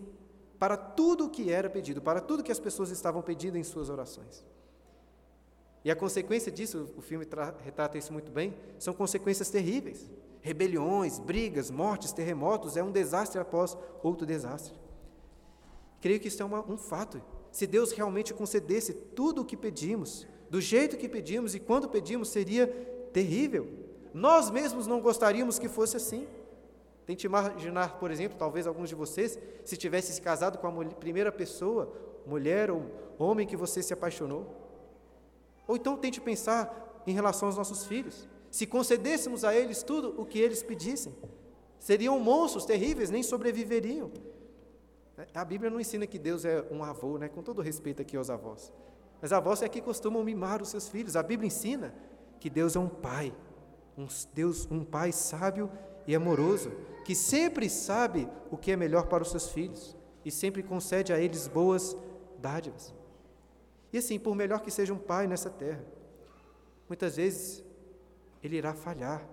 para 0.63 0.77
tudo 0.77 1.25
o 1.25 1.29
que 1.29 1.51
era 1.51 1.69
pedido, 1.69 2.01
para 2.01 2.21
tudo 2.21 2.41
que 2.41 2.53
as 2.53 2.61
pessoas 2.61 2.89
estavam 2.91 3.21
pedindo 3.21 3.59
em 3.59 3.65
suas 3.65 3.91
orações. 3.91 4.45
E 5.85 5.91
a 5.91 5.97
consequência 5.97 6.53
disso, 6.53 6.89
o 6.97 7.03
filme 7.03 7.27
retrata 7.65 7.99
isso 7.99 8.13
muito 8.13 8.31
bem, 8.31 8.55
são 8.79 8.95
consequências 8.95 9.51
terríveis. 9.51 10.09
Rebeliões, 10.41 11.19
brigas, 11.19 11.69
mortes, 11.69 12.13
terremotos, 12.13 12.77
é 12.77 12.83
um 12.85 12.93
desastre 12.93 13.41
após 13.41 13.77
outro 14.05 14.25
desastre. 14.25 14.73
Creio 16.01 16.21
que 16.21 16.29
isso 16.29 16.41
é 16.41 16.47
uma, 16.47 16.65
um 16.71 16.77
fato. 16.77 17.21
Se 17.51 17.67
Deus 17.67 17.91
realmente 17.91 18.33
concedesse 18.33 18.93
tudo 18.93 19.43
o 19.43 19.45
que 19.45 19.57
pedimos, 19.57 20.29
do 20.49 20.61
jeito 20.61 20.97
que 20.97 21.09
pedimos 21.09 21.57
e 21.57 21.59
quando 21.59 21.89
pedimos, 21.89 22.29
seria 22.29 22.69
terrível. 23.13 23.69
Nós 24.15 24.49
mesmos 24.49 24.87
não 24.87 25.01
gostaríamos 25.01 25.59
que 25.59 25.69
fosse 25.69 25.97
assim. 25.97 26.29
Tente 27.07 27.27
imaginar, 27.27 27.99
por 27.99 28.11
exemplo, 28.11 28.39
talvez 28.39 28.67
alguns 28.67 28.89
de 28.89 28.95
vocês, 28.95 29.39
se 29.65 29.77
tivesse 29.77 30.13
se 30.13 30.21
casado 30.21 30.59
com 30.59 30.67
a 30.69 30.85
primeira 30.95 31.33
pessoa, 31.33 31.93
mulher 32.27 32.71
ou 32.71 32.85
homem 33.19 33.47
que 33.47 33.57
você 33.57 33.83
se 33.83 33.93
apaixonou. 33.93 34.47
Ou 35.67 35.77
então 35.77 35.97
tente 35.97 36.21
pensar 36.21 37.03
em 37.07 37.13
relação 37.13 37.49
aos 37.49 37.57
nossos 37.57 37.85
filhos. 37.85 38.29
se 38.51 38.67
concedêssemos 38.67 39.45
a 39.45 39.55
eles 39.55 39.83
tudo 39.83 40.15
o 40.21 40.27
que 40.27 40.39
eles 40.39 40.63
pedissem. 40.63 41.15
Seriam 41.79 42.21
monstros 42.21 42.67
terríveis, 42.67 43.09
nem 43.09 43.23
sobreviveriam. 43.23 44.11
A 45.35 45.43
Bíblia 45.43 45.71
não 45.71 45.81
ensina 45.81 46.07
que 46.07 46.19
Deus 46.19 46.45
é 46.45 46.63
um 46.71 46.85
avô, 46.85 47.17
né? 47.17 47.29
com 47.29 47.43
todo 47.43 47.63
respeito 47.63 48.03
aqui 48.03 48.15
aos 48.15 48.29
avós. 48.29 48.71
Mas 49.23 49.33
avós 49.33 49.63
é 49.63 49.69
que 49.69 49.81
costumam 49.81 50.23
mimar 50.23 50.61
os 50.61 50.69
seus 50.69 50.89
filhos. 50.89 51.17
A 51.17 51.23
Bíblia 51.23 51.47
ensina 51.47 51.95
que 52.39 52.51
Deus 52.51 52.77
é 52.77 52.79
um 52.79 52.89
pai, 52.89 53.35
um 53.97 54.07
Deus, 54.35 54.69
um 54.71 54.85
pai 54.85 55.13
sábio 55.13 55.71
e 56.07 56.15
amoroso, 56.15 56.71
que 57.05 57.15
sempre 57.15 57.69
sabe 57.69 58.29
o 58.51 58.57
que 58.57 58.73
é 58.73 58.77
melhor 58.77 59.07
para 59.07 59.23
os 59.23 59.31
seus 59.31 59.51
filhos 59.51 59.97
e 60.25 60.31
sempre 60.31 60.63
concede 60.63 61.13
a 61.13 61.19
eles 61.19 61.49
boas 61.49 61.97
dádivas. 62.39 62.95
E 63.93 63.99
assim, 63.99 64.19
por 64.19 64.35
melhor 64.35 64.61
que 64.61 64.71
seja 64.71 64.93
um 64.93 64.99
pai 64.99 65.27
nessa 65.27 65.51
terra, 65.51 65.85
muitas 66.89 67.17
vezes 67.17 67.63
ele 68.43 68.57
irá 68.57 68.73
falhar, 68.75 69.27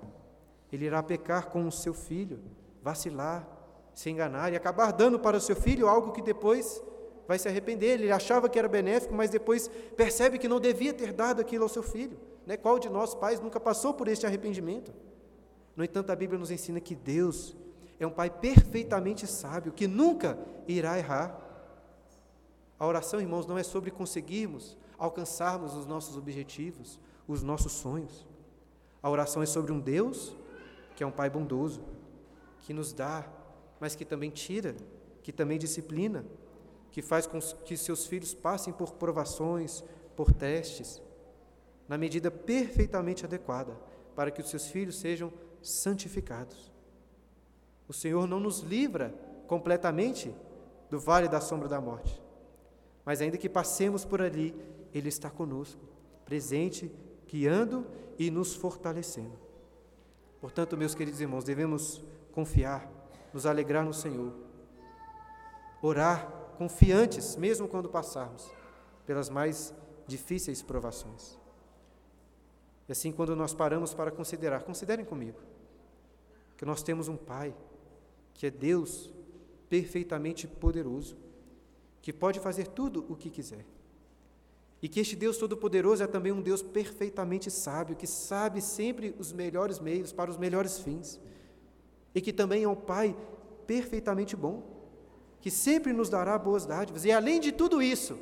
ele 0.71 0.85
irá 0.85 1.01
pecar 1.01 1.47
com 1.47 1.67
o 1.67 1.71
seu 1.71 1.93
filho, 1.93 2.39
vacilar, 2.81 3.47
se 3.93 4.09
enganar 4.09 4.51
e 4.53 4.55
acabar 4.55 4.91
dando 4.91 5.19
para 5.19 5.37
o 5.37 5.41
seu 5.41 5.55
filho 5.55 5.87
algo 5.87 6.11
que 6.11 6.21
depois 6.21 6.81
vai 7.27 7.37
se 7.37 7.47
arrepender. 7.47 7.99
Ele 7.99 8.11
achava 8.11 8.49
que 8.49 8.57
era 8.57 8.67
benéfico, 8.67 9.13
mas 9.13 9.29
depois 9.29 9.67
percebe 9.95 10.37
que 10.37 10.47
não 10.47 10.59
devia 10.59 10.93
ter 10.93 11.13
dado 11.13 11.41
aquilo 11.41 11.63
ao 11.63 11.69
seu 11.69 11.83
filho. 11.83 12.19
Né? 12.45 12.57
Qual 12.57 12.79
de 12.79 12.89
nós, 12.89 13.13
pais, 13.13 13.39
nunca 13.39 13.59
passou 13.59 13.93
por 13.93 14.07
este 14.07 14.25
arrependimento? 14.25 14.91
No 15.79 15.85
entanto, 15.85 16.11
a 16.11 16.15
Bíblia 16.17 16.37
nos 16.37 16.51
ensina 16.51 16.81
que 16.81 16.93
Deus 16.93 17.55
é 17.97 18.05
um 18.05 18.11
Pai 18.11 18.29
perfeitamente 18.29 19.25
sábio, 19.25 19.71
que 19.71 19.87
nunca 19.87 20.37
irá 20.67 20.99
errar. 20.99 21.39
A 22.77 22.85
oração, 22.85 23.21
irmãos, 23.21 23.47
não 23.47 23.57
é 23.57 23.63
sobre 23.63 23.89
conseguirmos 23.89 24.77
alcançarmos 24.97 25.77
os 25.77 25.85
nossos 25.85 26.17
objetivos, 26.17 26.99
os 27.25 27.41
nossos 27.41 27.71
sonhos. 27.71 28.27
A 29.01 29.09
oração 29.09 29.41
é 29.41 29.45
sobre 29.45 29.71
um 29.71 29.79
Deus 29.79 30.35
que 30.97 31.01
é 31.01 31.07
um 31.07 31.11
Pai 31.13 31.29
bondoso, 31.29 31.81
que 32.63 32.73
nos 32.73 32.91
dá, 32.91 33.25
mas 33.79 33.95
que 33.95 34.03
também 34.03 34.29
tira, 34.29 34.75
que 35.23 35.31
também 35.31 35.57
disciplina, 35.57 36.25
que 36.91 37.01
faz 37.01 37.25
com 37.25 37.39
que 37.39 37.77
seus 37.77 38.05
filhos 38.05 38.33
passem 38.33 38.73
por 38.73 38.95
provações, 38.95 39.81
por 40.13 40.33
testes, 40.33 41.01
na 41.87 41.97
medida 41.97 42.29
perfeitamente 42.29 43.23
adequada, 43.23 43.77
para 44.13 44.29
que 44.29 44.41
os 44.41 44.49
seus 44.49 44.67
filhos 44.67 44.97
sejam 44.97 45.31
santificados. 45.61 46.71
O 47.87 47.93
Senhor 47.93 48.27
não 48.27 48.39
nos 48.39 48.59
livra 48.59 49.13
completamente 49.47 50.33
do 50.89 50.99
vale 50.99 51.27
da 51.27 51.41
sombra 51.41 51.67
da 51.67 51.81
morte, 51.81 52.21
mas 53.03 53.21
ainda 53.21 53.37
que 53.37 53.49
passemos 53.49 54.05
por 54.05 54.21
ali, 54.21 54.55
Ele 54.93 55.09
está 55.09 55.29
conosco, 55.29 55.81
presente, 56.25 56.91
guiando 57.27 57.85
e 58.17 58.29
nos 58.29 58.55
fortalecendo. 58.55 59.37
Portanto, 60.39 60.77
meus 60.77 60.93
queridos 60.93 61.19
irmãos, 61.19 61.43
devemos 61.43 62.03
confiar, 62.31 62.89
nos 63.33 63.45
alegrar 63.45 63.83
no 63.83 63.93
Senhor, 63.93 64.33
orar 65.81 66.27
confiantes, 66.57 67.35
mesmo 67.35 67.67
quando 67.67 67.89
passarmos 67.89 68.51
pelas 69.05 69.29
mais 69.29 69.73
difíceis 70.05 70.61
provações. 70.61 71.38
E 72.89 72.91
assim, 72.91 73.11
quando 73.11 73.35
nós 73.35 73.53
paramos 73.53 73.93
para 73.93 74.09
considerar, 74.09 74.63
considerem 74.63 75.05
comigo, 75.05 75.37
que 76.57 76.65
nós 76.65 76.81
temos 76.81 77.07
um 77.07 77.15
Pai, 77.15 77.53
que 78.33 78.47
é 78.47 78.49
Deus 78.49 79.11
perfeitamente 79.69 80.47
poderoso, 80.47 81.15
que 82.01 82.11
pode 82.11 82.39
fazer 82.39 82.67
tudo 82.67 83.05
o 83.07 83.15
que 83.15 83.29
quiser. 83.29 83.63
E 84.81 84.89
que 84.89 84.99
este 84.99 85.15
Deus 85.15 85.37
Todo-Poderoso 85.37 86.01
é 86.01 86.07
também 86.07 86.31
um 86.31 86.41
Deus 86.41 86.63
perfeitamente 86.63 87.51
sábio, 87.51 87.95
que 87.95 88.07
sabe 88.07 88.59
sempre 88.59 89.13
os 89.19 89.31
melhores 89.31 89.77
meios 89.77 90.11
para 90.11 90.31
os 90.31 90.37
melhores 90.37 90.79
fins. 90.79 91.19
E 92.15 92.19
que 92.19 92.33
também 92.33 92.63
é 92.63 92.67
um 92.67 92.75
Pai 92.75 93.15
perfeitamente 93.67 94.35
bom, 94.35 94.63
que 95.39 95.51
sempre 95.51 95.93
nos 95.93 96.09
dará 96.09 96.39
boas 96.39 96.65
dádivas. 96.65 97.05
E 97.05 97.11
além 97.11 97.39
de 97.39 97.51
tudo 97.51 97.83
isso, 97.83 98.17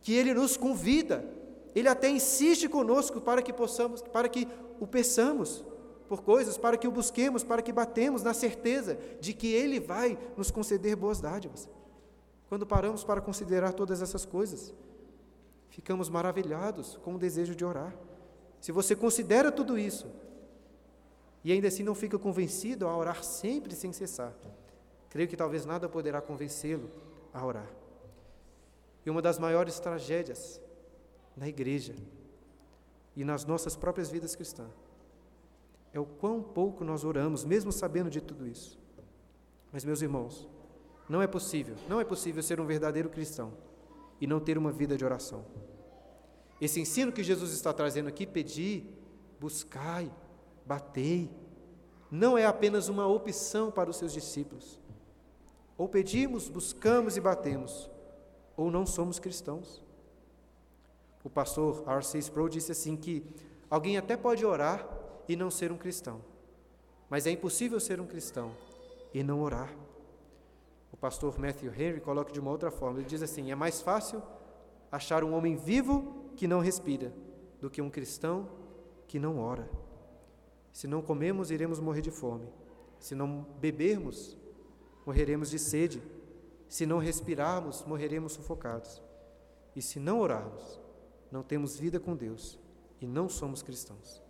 que 0.00 0.14
Ele 0.14 0.32
nos 0.32 0.56
convida 0.56 1.43
ele 1.74 1.88
até 1.88 2.08
insiste 2.08 2.68
conosco 2.68 3.20
para 3.20 3.42
que 3.42 3.52
possamos, 3.52 4.00
para 4.02 4.28
que 4.28 4.46
o 4.78 4.86
peçamos 4.86 5.64
por 6.08 6.22
coisas, 6.22 6.56
para 6.56 6.76
que 6.76 6.86
o 6.86 6.92
busquemos, 6.92 7.42
para 7.42 7.62
que 7.62 7.72
batemos 7.72 8.22
na 8.22 8.34
certeza 8.34 8.98
de 9.20 9.32
que 9.32 9.52
Ele 9.52 9.80
vai 9.80 10.18
nos 10.36 10.50
conceder 10.50 10.94
boas 10.94 11.20
dádivas. 11.20 11.68
Quando 12.48 12.66
paramos 12.66 13.02
para 13.02 13.20
considerar 13.20 13.72
todas 13.72 14.02
essas 14.02 14.24
coisas, 14.24 14.72
ficamos 15.68 16.08
maravilhados 16.08 16.98
com 17.02 17.14
o 17.14 17.18
desejo 17.18 17.54
de 17.54 17.64
orar. 17.64 17.94
Se 18.60 18.70
você 18.70 18.94
considera 18.94 19.50
tudo 19.50 19.78
isso 19.78 20.06
e 21.42 21.50
ainda 21.50 21.68
assim 21.68 21.82
não 21.82 21.94
fica 21.94 22.18
convencido 22.18 22.86
a 22.86 22.96
orar 22.96 23.24
sempre 23.24 23.74
sem 23.74 23.92
cessar, 23.92 24.32
creio 25.08 25.28
que 25.28 25.36
talvez 25.36 25.64
nada 25.66 25.88
poderá 25.88 26.20
convencê-lo 26.20 26.90
a 27.32 27.44
orar. 27.44 27.68
E 29.04 29.10
uma 29.10 29.20
das 29.20 29.38
maiores 29.38 29.78
tragédias 29.80 30.60
na 31.36 31.48
igreja 31.48 31.94
e 33.16 33.24
nas 33.24 33.44
nossas 33.44 33.76
próprias 33.76 34.10
vidas 34.10 34.34
cristãs 34.34 34.70
é 35.94 36.00
o 36.00 36.04
quão 36.04 36.42
pouco 36.42 36.84
nós 36.84 37.04
oramos, 37.04 37.44
mesmo 37.44 37.70
sabendo 37.70 38.10
de 38.10 38.20
tudo 38.20 38.48
isso. 38.48 38.76
Mas, 39.72 39.84
meus 39.84 40.02
irmãos, 40.02 40.48
não 41.08 41.22
é 41.22 41.26
possível, 41.26 41.76
não 41.88 42.00
é 42.00 42.04
possível 42.04 42.42
ser 42.42 42.60
um 42.60 42.66
verdadeiro 42.66 43.08
cristão 43.08 43.52
e 44.20 44.26
não 44.26 44.40
ter 44.40 44.58
uma 44.58 44.72
vida 44.72 44.96
de 44.96 45.04
oração. 45.04 45.44
Esse 46.60 46.80
ensino 46.80 47.12
que 47.12 47.22
Jesus 47.22 47.52
está 47.52 47.72
trazendo 47.72 48.08
aqui, 48.08 48.26
pedi, 48.26 48.84
buscai, 49.38 50.10
batei, 50.66 51.30
não 52.10 52.36
é 52.36 52.44
apenas 52.44 52.88
uma 52.88 53.06
opção 53.06 53.70
para 53.70 53.88
os 53.88 53.96
seus 53.96 54.12
discípulos. 54.12 54.80
Ou 55.78 55.88
pedimos, 55.88 56.48
buscamos 56.48 57.16
e 57.16 57.20
batemos, 57.20 57.88
ou 58.56 58.68
não 58.68 58.84
somos 58.84 59.20
cristãos. 59.20 59.84
O 61.24 61.30
pastor 61.30 61.82
R.C. 61.88 62.18
Sproul 62.18 62.50
disse 62.50 62.70
assim 62.70 62.96
que 62.96 63.24
alguém 63.70 63.96
até 63.96 64.14
pode 64.14 64.44
orar 64.44 64.86
e 65.26 65.34
não 65.34 65.50
ser 65.50 65.72
um 65.72 65.78
cristão, 65.78 66.20
mas 67.08 67.26
é 67.26 67.30
impossível 67.30 67.80
ser 67.80 67.98
um 67.98 68.06
cristão 68.06 68.52
e 69.12 69.22
não 69.22 69.40
orar. 69.40 69.74
O 70.92 70.96
pastor 70.98 71.38
Matthew 71.38 71.72
Henry 71.72 72.00
coloca 72.00 72.30
de 72.30 72.38
uma 72.38 72.50
outra 72.50 72.70
forma, 72.70 72.98
ele 72.98 73.08
diz 73.08 73.22
assim: 73.22 73.50
é 73.50 73.54
mais 73.54 73.80
fácil 73.80 74.22
achar 74.92 75.24
um 75.24 75.34
homem 75.34 75.56
vivo 75.56 76.30
que 76.36 76.46
não 76.46 76.60
respira 76.60 77.12
do 77.58 77.70
que 77.70 77.80
um 77.80 77.88
cristão 77.88 78.48
que 79.08 79.18
não 79.18 79.38
ora. 79.38 79.68
Se 80.72 80.86
não 80.86 81.00
comemos, 81.00 81.50
iremos 81.50 81.80
morrer 81.80 82.02
de 82.02 82.10
fome. 82.10 82.48
Se 82.98 83.14
não 83.14 83.46
bebermos, 83.60 84.36
morreremos 85.06 85.48
de 85.48 85.58
sede. 85.58 86.02
Se 86.68 86.84
não 86.84 86.98
respirarmos, 86.98 87.82
morreremos 87.84 88.32
sufocados. 88.32 89.02
E 89.74 89.80
se 89.80 89.98
não 89.98 90.20
orarmos, 90.20 90.80
não 91.34 91.42
temos 91.42 91.76
vida 91.76 91.98
com 91.98 92.14
Deus 92.14 92.56
e 93.00 93.08
não 93.08 93.28
somos 93.28 93.60
cristãos. 93.60 94.22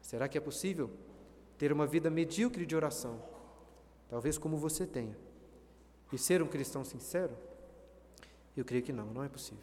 Será 0.00 0.26
que 0.26 0.38
é 0.38 0.40
possível 0.40 0.90
ter 1.58 1.70
uma 1.70 1.86
vida 1.86 2.08
medíocre 2.08 2.64
de 2.64 2.74
oração, 2.74 3.22
talvez 4.08 4.38
como 4.38 4.56
você 4.56 4.86
tenha, 4.86 5.14
e 6.10 6.16
ser 6.16 6.40
um 6.40 6.46
cristão 6.46 6.82
sincero? 6.82 7.36
Eu 8.56 8.64
creio 8.64 8.82
que 8.82 8.90
não, 8.90 9.04
não 9.12 9.22
é 9.22 9.28
possível. 9.28 9.62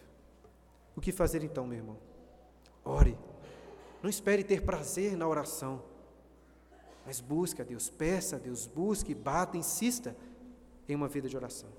O 0.95 1.01
que 1.01 1.11
fazer 1.11 1.43
então, 1.43 1.65
meu 1.65 1.79
irmão? 1.79 1.97
Ore. 2.83 3.17
Não 4.03 4.09
espere 4.09 4.43
ter 4.43 4.61
prazer 4.61 5.17
na 5.17 5.27
oração, 5.27 5.81
mas 7.07 7.19
busque 7.19 7.63
a 7.63 7.65
Deus, 7.65 7.89
peça 7.89 8.35
a 8.35 8.39
Deus, 8.39 8.67
busque, 8.67 9.15
bata, 9.15 9.57
insista 9.57 10.15
em 10.87 10.93
uma 10.93 11.07
vida 11.07 11.27
de 11.27 11.35
oração. 11.35 11.69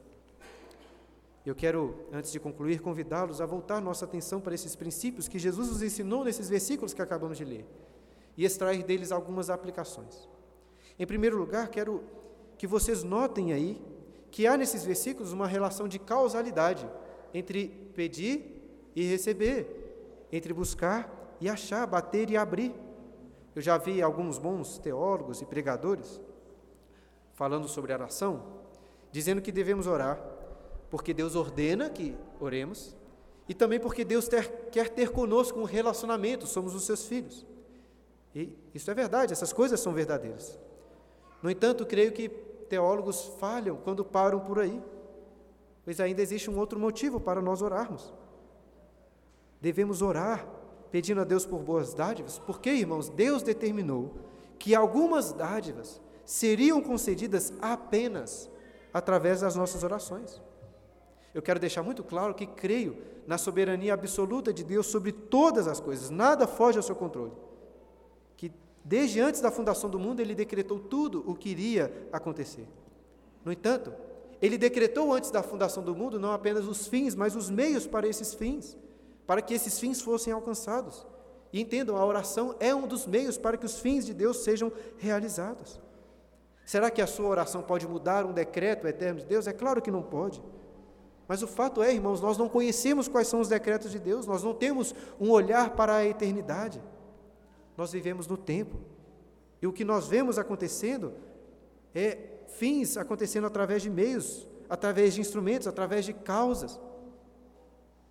Eu 1.47 1.55
quero, 1.55 1.95
antes 2.13 2.33
de 2.33 2.41
concluir, 2.41 2.81
convidá-los 2.81 3.41
a 3.41 3.47
voltar 3.47 3.81
nossa 3.81 4.05
atenção 4.05 4.41
para 4.41 4.53
esses 4.53 4.75
princípios 4.75 5.29
que 5.29 5.39
Jesus 5.39 5.69
nos 5.69 5.81
ensinou 5.81 6.25
nesses 6.25 6.49
versículos 6.49 6.93
que 6.93 7.01
acabamos 7.01 7.39
de 7.39 7.45
ler 7.45 7.65
e 8.37 8.45
extrair 8.45 8.83
deles 8.83 9.13
algumas 9.13 9.49
aplicações. 9.49 10.29
Em 10.99 11.07
primeiro 11.07 11.39
lugar, 11.39 11.69
quero 11.69 12.03
que 12.59 12.67
vocês 12.67 13.05
notem 13.05 13.53
aí 13.53 13.81
que 14.29 14.45
há 14.45 14.57
nesses 14.57 14.85
versículos 14.85 15.33
uma 15.33 15.47
relação 15.47 15.87
de 15.87 16.01
causalidade 16.01 16.85
entre 17.33 17.69
pedir 17.95 18.91
e 18.97 19.05
receber, 19.05 20.27
entre 20.33 20.53
buscar 20.53 21.37
e 21.41 21.49
achar, 21.49 21.87
bater 21.87 22.29
e 22.29 22.37
abrir. 22.37 22.75
Eu 23.55 23.63
já 23.63 23.79
vi 23.79 24.03
alguns 24.03 24.37
bons 24.37 24.79
teólogos 24.79 25.41
e 25.41 25.47
pregadores 25.47 26.21
falando 27.35 27.69
sobre 27.69 27.93
oração, 27.93 28.43
dizendo 29.13 29.41
que 29.41 29.53
devemos 29.53 29.87
orar 29.87 30.36
porque 30.91 31.13
Deus 31.13 31.35
ordena 31.35 31.91
que 31.91 32.17
oremos, 32.41 32.97
e 33.49 33.55
também 33.55 33.79
porque 33.79 34.05
Deus 34.05 34.29
ter, 34.29 34.49
quer 34.71 34.89
ter 34.89 35.11
conosco 35.11 35.59
um 35.59 35.65
relacionamento, 35.65 36.47
somos 36.47 36.75
os 36.75 36.85
seus 36.85 37.07
filhos. 37.07 37.47
E 38.35 38.53
isso 38.75 38.91
é 38.91 38.95
verdade, 38.95 39.33
essas 39.33 39.53
coisas 39.53 39.81
são 39.81 39.93
verdadeiras. 39.93 40.59
No 41.43 41.51
entanto, 41.51 41.87
creio 41.87 42.13
que 42.13 42.29
teólogos 42.29 43.33
falham 43.39 43.77
quando 43.77 44.05
param 44.05 44.41
por 44.41 44.59
aí, 44.59 44.83
pois 45.85 46.01
ainda 46.01 46.21
existe 46.21 46.51
um 46.51 46.59
outro 46.59 46.79
motivo 46.79 47.21
para 47.21 47.41
nós 47.41 47.63
orarmos. 47.63 48.13
Devemos 49.61 50.03
orar 50.03 50.47
pedindo 50.91 51.21
a 51.21 51.25
Deus 51.25 51.47
por 51.47 51.61
boas 51.61 51.95
dádivas? 51.95 52.39
Porque, 52.41 52.71
irmãos, 52.71 53.09
Deus 53.09 53.43
determinou 53.43 54.15
que 54.59 54.75
algumas 54.75 55.33
dádivas 55.33 56.01
seriam 56.25 56.83
concedidas 56.83 57.53
apenas 57.61 58.51
através 58.93 59.41
das 59.41 59.55
nossas 59.55 59.83
orações. 59.85 60.43
Eu 61.37 61.43
quero 61.43 61.61
deixar 61.61 61.83
muito 61.83 62.03
claro 62.03 62.35
que 62.35 62.47
creio 62.47 62.97
na 63.27 63.37
soberania 63.37 63.93
absoluta 63.93 64.55
de 64.55 64.65
Deus 64.65 64.87
sobre 64.87 65.13
todas 65.13 65.69
as 65.69 65.79
coisas, 65.79 66.09
nada 66.09 66.47
foge 66.47 66.79
ao 66.79 66.83
seu 66.83 66.97
controle. 66.97 67.33
Que 68.39 68.51
desde 68.83 69.21
antes 69.21 69.43
da 69.43 69.51
fundação 69.51 69.91
do 69.91 69.99
mundo 69.99 70.21
ele 70.21 70.35
decretou 70.35 70.79
tudo 70.79 71.23
o 71.31 71.35
que 71.35 71.51
iria 71.51 72.09
acontecer. 72.11 72.67
No 73.45 73.53
entanto, 73.53 73.93
ele 74.41 74.57
decretou 74.57 75.13
antes 75.13 75.31
da 75.31 75.43
fundação 75.43 75.83
do 75.83 75.95
mundo 75.95 76.19
não 76.19 76.33
apenas 76.33 76.67
os 76.67 76.87
fins, 76.87 77.15
mas 77.15 77.37
os 77.37 77.51
meios 77.51 77.87
para 77.87 78.09
esses 78.09 78.33
fins, 78.33 78.75
para 79.27 79.43
que 79.43 79.53
esses 79.53 79.79
fins 79.79 80.01
fossem 80.01 80.33
alcançados. 80.33 81.07
E 81.53 81.61
entendam, 81.61 81.99
a 81.99 82.07
oração 82.07 82.57
é 82.59 82.75
um 82.75 82.87
dos 82.87 83.07
meios 83.07 83.37
para 83.37 83.59
que 83.59 83.67
os 83.67 83.79
fins 83.79 84.07
de 84.07 84.15
Deus 84.15 84.39
sejam 84.39 84.73
realizados. 84.97 85.79
Será 86.65 86.91
que 86.91 87.03
a 87.03 87.07
sua 87.07 87.29
oração 87.29 87.61
pode 87.61 87.87
mudar 87.87 88.25
um 88.25 88.33
decreto 88.33 88.89
eterno 88.89 89.21
de 89.21 89.27
Deus? 89.27 89.47
É 89.47 89.53
claro 89.53 89.83
que 89.83 89.91
não 89.91 90.03
pode. 90.03 90.43
Mas 91.29 91.43
o 91.43 91.47
fato 91.47 91.83
é, 91.83 91.93
irmãos, 91.93 92.21
nós 92.21 92.39
não 92.39 92.49
conhecemos 92.49 93.09
quais 93.09 93.29
são 93.29 93.41
os 93.41 93.49
decretos 93.49 93.91
de 93.91 93.99
Deus, 93.99 94.27
nós 94.27 94.43
não 94.43 94.55
temos 94.55 94.95
um 95.21 95.31
olhar 95.31 95.71
para 95.71 95.97
a 95.97 96.07
eternidade. 96.07 96.81
Nós 97.77 97.93
vivemos 97.93 98.27
no 98.27 98.37
tempo. 98.37 98.77
E 99.61 99.67
o 99.67 99.73
que 99.73 99.85
nós 99.85 100.07
vemos 100.07 100.39
acontecendo 100.39 101.13
é 101.95 102.19
fins 102.49 102.97
acontecendo 102.97 103.47
através 103.47 103.83
de 103.83 103.91
meios, 103.91 104.47
através 104.69 105.15
de 105.15 105.21
instrumentos, 105.21 105.67
através 105.67 106.05
de 106.05 106.13
causas. 106.13 106.81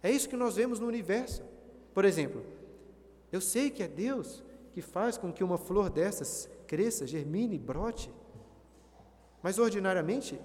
É 0.03 0.11
isso 0.11 0.29
que 0.29 0.35
nós 0.35 0.55
vemos 0.55 0.79
no 0.79 0.87
universo. 0.87 1.43
Por 1.93 2.05
exemplo, 2.05 2.43
eu 3.31 3.41
sei 3.41 3.69
que 3.69 3.81
é 3.81 3.87
Deus 3.87 4.43
que 4.71 4.81
faz 4.81 5.17
com 5.17 5.31
que 5.31 5.43
uma 5.43 5.57
flor 5.57 5.89
dessas 5.89 6.49
cresça, 6.67 7.07
germine, 7.07 7.57
brote. 7.57 8.13
Mas 9.41 9.57
ordinariamente, 9.57 10.39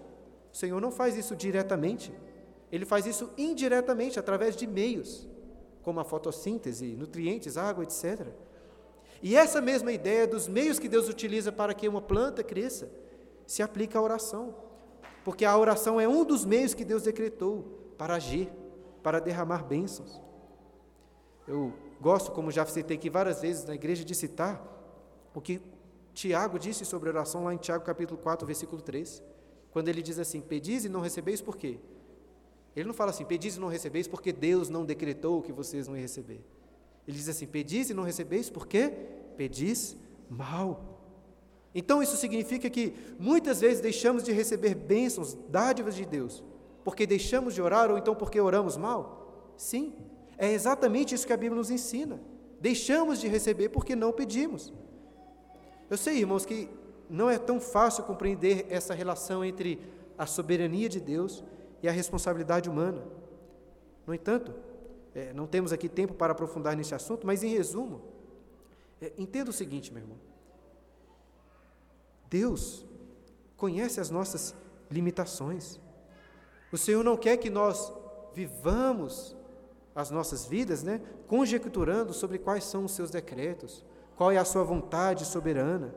o 0.53 0.57
Senhor 0.57 0.81
não 0.81 0.93
faz 0.93 1.17
isso 1.17 1.35
diretamente. 1.35 2.13
Ele 2.71 2.85
faz 2.85 3.07
isso 3.07 3.31
indiretamente, 3.37 4.19
através 4.19 4.55
de 4.57 4.67
meios, 4.67 5.29
como 5.83 6.01
a 6.01 6.05
fotossíntese, 6.05 6.95
nutrientes, 6.95 7.57
água, 7.57 7.85
etc. 7.85 8.29
E 9.23 9.37
essa 9.37 9.61
mesma 9.61 9.93
ideia 9.93 10.27
dos 10.27 10.49
meios 10.49 10.79
que 10.79 10.89
Deus 10.89 11.09
utiliza 11.09 11.51
para 11.51 11.75
que 11.75 11.89
uma 11.89 12.01
planta 12.01 12.43
cresça, 12.43 12.91
se 13.47 13.63
aplica 13.63 13.99
à 13.99 14.03
oração. 14.03 14.55
Porque 15.25 15.45
a 15.45 15.57
oração 15.57 16.01
é 16.01 16.07
um 16.07 16.25
dos 16.25 16.45
meios 16.45 16.73
que 16.73 16.85
Deus 16.85 17.03
decretou 17.03 17.95
para 17.99 18.15
agir, 18.15 18.49
para 19.03 19.21
derramar 19.21 19.65
bênçãos. 19.65 20.21
Eu 21.47 21.73
gosto, 22.01 22.31
como 22.31 22.51
já 22.51 22.65
citei 22.65 22.97
aqui 22.97 23.11
várias 23.11 23.43
vezes 23.43 23.65
na 23.65 23.75
igreja, 23.75 24.05
de 24.05 24.15
citar 24.15 24.65
o 25.35 25.41
que 25.41 25.61
Tiago 26.15 26.59
disse 26.59 26.85
sobre 26.85 27.09
oração 27.09 27.45
lá 27.45 27.53
em 27.53 27.57
Tiago 27.57 27.85
capítulo 27.85 28.19
4, 28.21 28.47
versículo 28.47 28.81
3, 28.81 29.23
quando 29.71 29.89
ele 29.89 30.01
diz 30.01 30.19
assim: 30.19 30.41
Pedis 30.41 30.85
e 30.85 30.89
não 30.89 31.01
recebeis 31.01 31.41
por 31.41 31.57
quê? 31.57 31.79
Ele 32.75 32.87
não 32.87 32.95
fala 32.95 33.11
assim, 33.11 33.25
pedis 33.25 33.57
e 33.57 33.61
não 33.61 33.69
recebeis 33.69 34.07
porque 34.07 34.33
Deus 34.33 34.69
não 34.69 34.85
decretou 34.85 35.43
que 35.43 35.53
vocês 35.53 35.89
não 35.89 35.97
receber. 35.97 36.45
Ele 37.07 37.17
diz 37.17 37.29
assim, 37.29 37.47
pedis 37.47 37.91
e 37.91 37.95
não 37.95 38.05
recebeis 38.05 38.49
porque 38.49 38.93
pedis 39.37 39.97
mal. 40.29 41.01
Então 41.75 42.03
isso 42.03 42.17
significa 42.17 42.69
que 42.69 42.95
muitas 43.19 43.61
vezes 43.61 43.81
deixamos 43.81 44.23
de 44.23 44.33
receber 44.33 44.75
bênçãos, 44.75 45.37
dádivas 45.49 45.95
de 45.95 46.05
Deus, 46.05 46.43
porque 46.85 47.07
deixamos 47.07 47.55
de 47.55 47.63
orar 47.63 47.91
ou 47.91 47.99
então 47.99 48.15
porque 48.15 48.41
oramos 48.41 48.77
mal? 48.77 49.53
Sim, 49.57 49.93
é 50.39 50.53
exatamente 50.53 51.15
isso 51.15 51.27
que 51.27 51.33
a 51.33 51.37
Bíblia 51.37 51.57
nos 51.57 51.71
ensina. 51.71 52.21
Deixamos 52.61 53.21
de 53.21 53.29
receber 53.29 53.69
porque 53.69 53.97
não 53.97 54.13
pedimos. 54.13 54.73
Eu 55.89 55.97
sei, 55.97 56.19
irmãos, 56.19 56.45
que 56.45 56.69
não 57.09 57.29
é 57.29 57.39
tão 57.39 57.61
fácil 57.61 58.05
compreender 58.05 58.67
essa 58.69 58.95
relação 58.95 59.45
entre 59.45 59.81
a 60.17 60.27
soberania 60.27 60.89
de 60.89 61.01
Deus 61.01 61.43
e 61.83 61.89
a 61.89 61.93
responsabilidade 61.93 62.69
humana. 62.69 63.03
No 64.07 64.15
entanto, 64.15 64.55
é, 65.15 65.33
não 65.33 65.47
temos 65.47 65.73
aqui 65.73 65.89
tempo 65.89 66.15
para 66.15 66.33
aprofundar 66.33 66.77
nesse 66.77 66.95
assunto, 66.95 67.27
mas 67.27 67.43
em 67.43 67.49
resumo, 67.49 68.03
é, 69.01 69.13
entenda 69.19 69.51
o 69.51 69.53
seguinte, 69.53 69.93
meu 69.93 70.03
irmão. 70.03 70.19
Deus 72.29 72.87
conhece 73.57 74.01
as 74.01 74.11
nossas 74.11 74.55
limitações. 74.91 75.81
O 76.73 76.79
Senhor 76.79 77.03
não 77.03 77.17
quer 77.17 77.37
que 77.37 77.51
nós 77.51 77.93
vivamos 78.35 79.37
as 79.95 80.11
nossas 80.11 80.47
vidas, 80.47 80.83
né, 80.83 81.01
conjecturando 81.27 82.13
sobre 82.13 82.39
quais 82.39 82.65
são 82.65 82.85
os 82.85 82.93
seus 82.93 83.11
decretos, 83.11 83.85
qual 84.17 84.31
é 84.31 84.37
a 84.37 84.45
sua 84.45 84.63
vontade 84.63 85.25
soberana, 85.25 85.95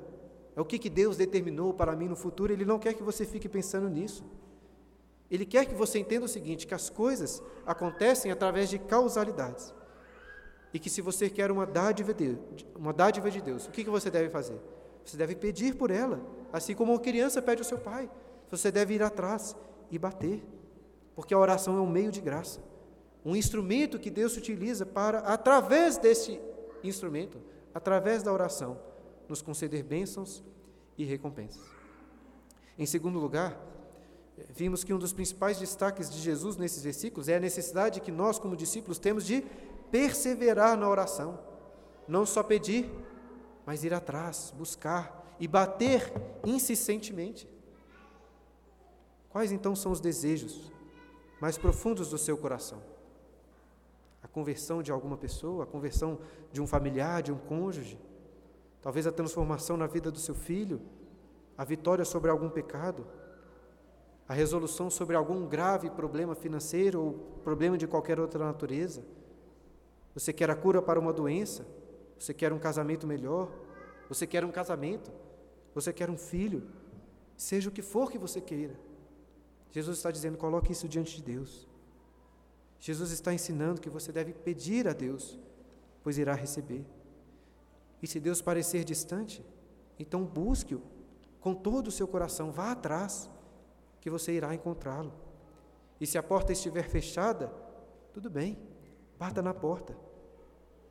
é 0.56 0.62
o 0.62 0.66
que, 0.66 0.80
que 0.80 0.90
Deus 0.90 1.18
determinou 1.18 1.74
para 1.74 1.96
mim 1.96 2.08
no 2.08 2.16
futuro. 2.16 2.54
Ele 2.54 2.66
não 2.66 2.80
quer 2.80 2.94
que 2.94 3.04
você 3.04 3.26
fique 3.26 3.50
pensando 3.50 3.90
nisso. 3.90 4.24
Ele 5.30 5.46
quer 5.46 5.66
que 5.66 5.74
você 5.74 6.00
entenda 6.00 6.26
o 6.26 6.30
seguinte: 6.30 6.68
que 6.68 6.74
as 6.74 6.90
coisas 6.90 7.42
acontecem 7.66 8.32
através 8.32 8.70
de 8.70 8.78
causalidades. 8.78 9.74
E 10.74 10.80
que 10.80 10.90
se 10.90 11.02
você 11.02 11.30
quer 11.30 11.52
uma 11.52 11.66
dádiva 11.66 12.14
de, 12.14 12.38
uma 12.76 12.92
dádiva 12.92 13.30
de 13.30 13.42
Deus, 13.42 13.68
o 13.68 13.72
que, 13.72 13.84
que 13.84 13.90
você 13.90 14.10
deve 14.10 14.30
fazer? 14.30 14.60
Você 15.06 15.16
deve 15.18 15.36
pedir 15.36 15.76
por 15.76 15.92
ela, 15.92 16.20
assim 16.52 16.74
como 16.74 16.94
uma 16.94 17.00
criança 17.00 17.42
pede 17.42 17.62
ao 17.62 17.66
seu 17.66 17.78
pai. 17.78 18.10
Você 18.50 18.72
deve 18.72 18.96
ir 18.96 19.04
atrás 19.04 19.56
e 19.92 20.00
bater, 20.00 20.44
porque 21.16 21.34
a 21.34 21.38
oração 21.38 21.78
é 21.78 21.82
um 21.82 21.90
meio 21.90 22.12
de 22.12 22.22
graça, 22.22 22.60
um 23.24 23.36
instrumento 23.36 24.00
que 24.00 24.10
Deus 24.10 24.36
utiliza 24.36 24.86
para, 24.86 25.20
através 25.20 25.98
desse 25.98 26.40
instrumento, 26.84 27.40
através 27.74 28.24
da 28.24 28.34
oração, 28.34 28.80
nos 29.30 29.42
conceder 29.42 29.84
bênçãos 29.84 30.44
e 30.98 31.04
recompensas. 31.04 31.62
Em 32.78 32.86
segundo 32.86 33.20
lugar, 33.20 33.58
vimos 34.50 34.84
que 34.84 34.94
um 34.94 34.98
dos 34.98 35.14
principais 35.14 35.60
destaques 35.60 36.10
de 36.10 36.20
Jesus 36.20 36.58
nesses 36.58 36.84
versículos 36.84 37.28
é 37.28 37.36
a 37.36 37.40
necessidade 37.40 38.02
que 38.02 38.12
nós, 38.12 38.40
como 38.40 38.56
discípulos, 38.56 38.98
temos 38.98 39.26
de 39.26 39.44
perseverar 39.92 40.78
na 40.78 40.90
oração. 40.90 41.40
Não 42.08 42.26
só 42.26 42.42
pedir, 42.44 42.90
mas 43.66 43.84
ir 43.84 43.94
atrás, 43.94 44.54
buscar 44.58 45.36
e 45.40 45.48
bater 45.48 46.12
insistentemente. 46.44 47.48
Quais 49.30 49.52
então 49.52 49.76
são 49.76 49.92
os 49.92 50.00
desejos 50.00 50.72
mais 51.40 51.58
profundos 51.58 52.10
do 52.10 52.18
seu 52.18 52.38
coração? 52.38 52.82
A 54.22 54.28
conversão 54.28 54.82
de 54.82 54.92
alguma 54.92 55.18
pessoa, 55.18 55.64
a 55.64 55.68
conversão 55.68 56.20
de 56.52 56.62
um 56.62 56.68
familiar, 56.68 57.22
de 57.22 57.32
um 57.32 57.38
cônjuge, 57.38 58.00
talvez 58.82 59.06
a 59.06 59.12
transformação 59.12 59.78
na 59.78 59.88
vida 59.88 60.12
do 60.12 60.20
seu 60.20 60.36
filho, 60.36 60.82
a 61.58 61.64
vitória 61.64 62.06
sobre 62.06 62.30
algum 62.30 62.50
pecado 62.50 63.06
a 64.34 64.36
resolução 64.36 64.90
sobre 64.90 65.16
algum 65.16 65.46
grave 65.48 65.92
problema 65.92 66.34
financeiro 66.34 67.00
ou 67.00 67.14
problema 67.44 67.78
de 67.78 67.86
qualquer 67.86 68.20
outra 68.20 68.44
natureza. 68.44 69.04
Você 70.16 70.34
quer 70.34 70.50
a 70.50 70.56
cura 70.56 70.82
para 70.82 71.00
uma 71.00 71.14
doença? 71.14 71.68
Você 72.18 72.34
quer 72.34 72.52
um 72.52 72.58
casamento 72.58 73.06
melhor? 73.06 73.52
Você 74.10 74.26
quer 74.26 74.44
um 74.44 74.52
casamento? 74.52 75.12
Você 75.76 75.94
quer 75.94 76.10
um 76.10 76.18
filho? 76.18 76.64
Seja 77.38 77.70
o 77.70 77.72
que 77.72 77.84
for 77.84 78.10
que 78.12 78.18
você 78.18 78.42
queira. 78.42 78.74
Jesus 79.72 79.98
está 79.98 80.10
dizendo: 80.10 80.36
coloque 80.36 80.72
isso 80.72 80.88
diante 80.88 81.18
de 81.18 81.22
Deus. 81.22 81.70
Jesus 82.80 83.12
está 83.12 83.32
ensinando 83.32 83.80
que 83.80 83.90
você 83.90 84.12
deve 84.12 84.34
pedir 84.34 84.88
a 84.88 84.94
Deus, 84.94 85.40
pois 86.02 86.18
irá 86.18 86.34
receber. 86.34 86.84
E 88.02 88.08
se 88.08 88.20
Deus 88.20 88.42
parecer 88.42 88.84
distante, 88.84 89.46
então 90.00 90.26
busque-o 90.26 90.82
com 91.40 91.54
todo 91.54 91.90
o 91.90 91.92
seu 91.92 92.08
coração, 92.08 92.52
vá 92.52 92.72
atrás 92.72 93.30
que 94.04 94.10
você 94.10 94.34
irá 94.34 94.54
encontrá-lo. 94.54 95.14
E 95.98 96.06
se 96.06 96.18
a 96.18 96.22
porta 96.22 96.52
estiver 96.52 96.90
fechada, 96.90 97.50
tudo 98.12 98.30
bem, 98.30 98.58
bata 99.18 99.42
na 99.42 99.54
porta. 99.54 99.96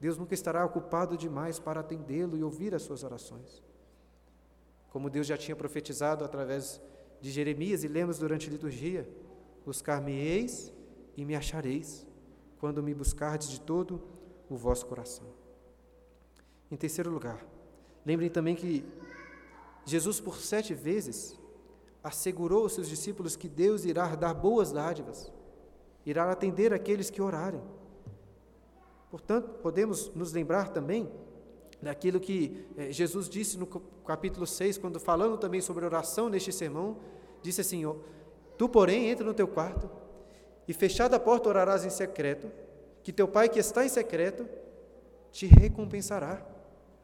Deus 0.01 0.17
nunca 0.17 0.33
estará 0.33 0.65
ocupado 0.65 1.15
demais 1.15 1.59
para 1.59 1.81
atendê-lo 1.81 2.39
e 2.39 2.43
ouvir 2.43 2.75
as 2.75 2.81
suas 2.81 3.05
orações. 3.05 3.63
Como 4.89 5.11
Deus 5.11 5.27
já 5.27 5.37
tinha 5.37 5.55
profetizado 5.55 6.25
através 6.25 6.81
de 7.21 7.31
Jeremias 7.31 7.85
e 7.85 7.89
lemos 7.89 8.19
durante 8.19 8.49
a 8.49 8.51
liturgia: 8.51 9.07
Buscar-me-eis 9.63 10.73
e 11.15 11.23
me 11.23 11.37
achareis, 11.37 12.07
quando 12.59 12.83
me 12.83 12.95
buscardes 12.95 13.51
de 13.51 13.61
todo 13.61 14.03
o 14.49 14.57
vosso 14.57 14.87
coração. 14.87 15.27
Em 16.71 16.77
terceiro 16.77 17.11
lugar, 17.11 17.45
lembrem 18.07 18.31
também 18.31 18.57
que 18.57 18.83
Jesus, 19.85 20.19
por 20.19 20.39
sete 20.39 20.73
vezes, 20.73 21.39
assegurou 22.03 22.65
aos 22.65 22.75
seus 22.75 22.89
discípulos 22.89 23.37
que 23.37 23.49
Deus 23.49 23.85
irá 23.85 24.15
dar 24.17 24.35
boas 24.35 24.73
dádivas, 24.73 25.33
irá 26.05 26.31
atender 26.31 26.73
aqueles 26.73 27.11
que 27.11 27.23
orarem. 27.23 27.63
Portanto, 29.11 29.51
podemos 29.63 30.13
nos 30.15 30.33
lembrar 30.33 30.71
também 30.71 31.11
daquilo 31.81 32.19
que 32.19 32.67
eh, 32.77 32.91
Jesus 32.91 33.29
disse 33.29 33.59
no 33.59 33.67
capítulo 33.67 34.47
6, 34.47 34.79
quando 34.79 34.99
falando 34.99 35.37
também 35.37 35.61
sobre 35.61 35.85
oração 35.85 36.29
neste 36.29 36.53
sermão, 36.53 36.97
disse 37.43 37.61
assim: 37.61 37.83
Tu, 38.57 38.69
porém, 38.69 39.09
entra 39.09 39.25
no 39.25 39.35
teu 39.35 39.47
quarto 39.47 39.91
e 40.67 40.73
fechada 40.73 41.17
a 41.17 41.21
porta 41.21 41.49
orarás 41.49 41.85
em 41.85 41.91
secreto, 41.91 42.51
que 43.03 43.13
teu 43.13 43.27
pai 43.27 43.49
que 43.49 43.59
está 43.59 43.85
em 43.85 43.89
secreto 43.89 44.49
te 45.31 45.47
recompensará. 45.47 46.47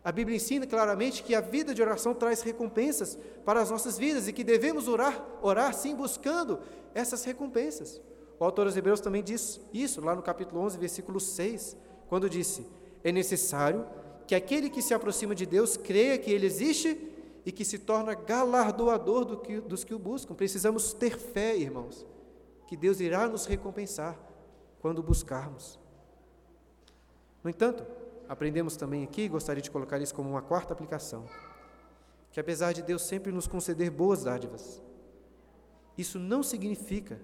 A 0.09 0.13
Bíblia 0.13 0.39
ensina 0.39 0.67
claramente 0.67 1.23
que 1.23 1.35
a 1.35 1.41
vida 1.43 1.75
de 1.75 1.83
oração 1.83 2.15
traz 2.15 2.41
recompensas 2.41 3.19
para 3.45 3.61
as 3.61 3.69
nossas 3.69 3.99
vidas 3.99 4.27
e 4.27 4.33
que 4.33 4.43
devemos 4.43 4.89
orar, 4.89 5.23
orar 5.43 5.75
sim, 5.75 5.95
buscando 5.95 6.61
essas 6.95 7.25
recompensas. 7.25 8.01
O 8.41 8.45
autor 8.47 8.65
aos 8.65 8.75
Hebreus 8.75 9.01
também 9.01 9.23
diz 9.23 9.61
isso, 9.71 10.01
lá 10.01 10.17
no 10.17 10.23
capítulo 10.23 10.63
11, 10.63 10.79
versículo 10.79 11.21
6, 11.21 11.77
quando 12.09 12.27
disse: 12.31 12.67
É 13.05 13.13
necessário 13.13 13.85
que 14.27 14.35
aquele 14.35 14.71
que 14.71 14.81
se 14.81 14.95
aproxima 14.95 15.35
de 15.35 15.45
Deus 15.45 15.77
creia 15.77 16.17
que 16.17 16.31
Ele 16.31 16.47
existe 16.47 16.99
e 17.45 17.53
que 17.53 17.63
se 17.63 17.79
torna 17.79 18.15
galardoador 18.15 19.27
do 19.27 19.37
que, 19.37 19.61
dos 19.61 19.85
que 19.85 19.93
o 19.93 19.99
buscam. 19.99 20.35
Precisamos 20.35 20.95
ter 20.95 21.19
fé, 21.19 21.55
irmãos, 21.55 22.07
que 22.67 22.79
Deus 22.79 22.99
irá 22.99 23.29
nos 23.29 23.45
recompensar 23.45 24.19
quando 24.81 25.03
buscarmos. 25.03 25.79
No 27.45 27.51
entanto, 27.51 27.99
aprendemos 28.29 28.77
também 28.77 29.03
aqui, 29.03 29.29
gostaria 29.29 29.63
de 29.63 29.71
colocar 29.71 30.01
isso 30.01 30.15
como 30.15 30.29
uma 30.29 30.43
quarta 30.43 30.73
aplicação, 30.73 31.25
que 32.31 32.39
apesar 32.39 32.73
de 32.73 32.83
Deus 32.83 33.03
sempre 33.03 33.33
nos 33.33 33.47
conceder 33.47 33.91
boas 33.91 34.25
dádivas, 34.25 34.83
isso 35.97 36.19
não 36.19 36.43
significa 36.43 37.21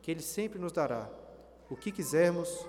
que 0.00 0.10
Ele 0.10 0.22
sempre 0.22 0.58
nos 0.58 0.72
dará 0.72 1.10
o 1.68 1.76
que 1.76 1.90
quisermos, 1.90 2.66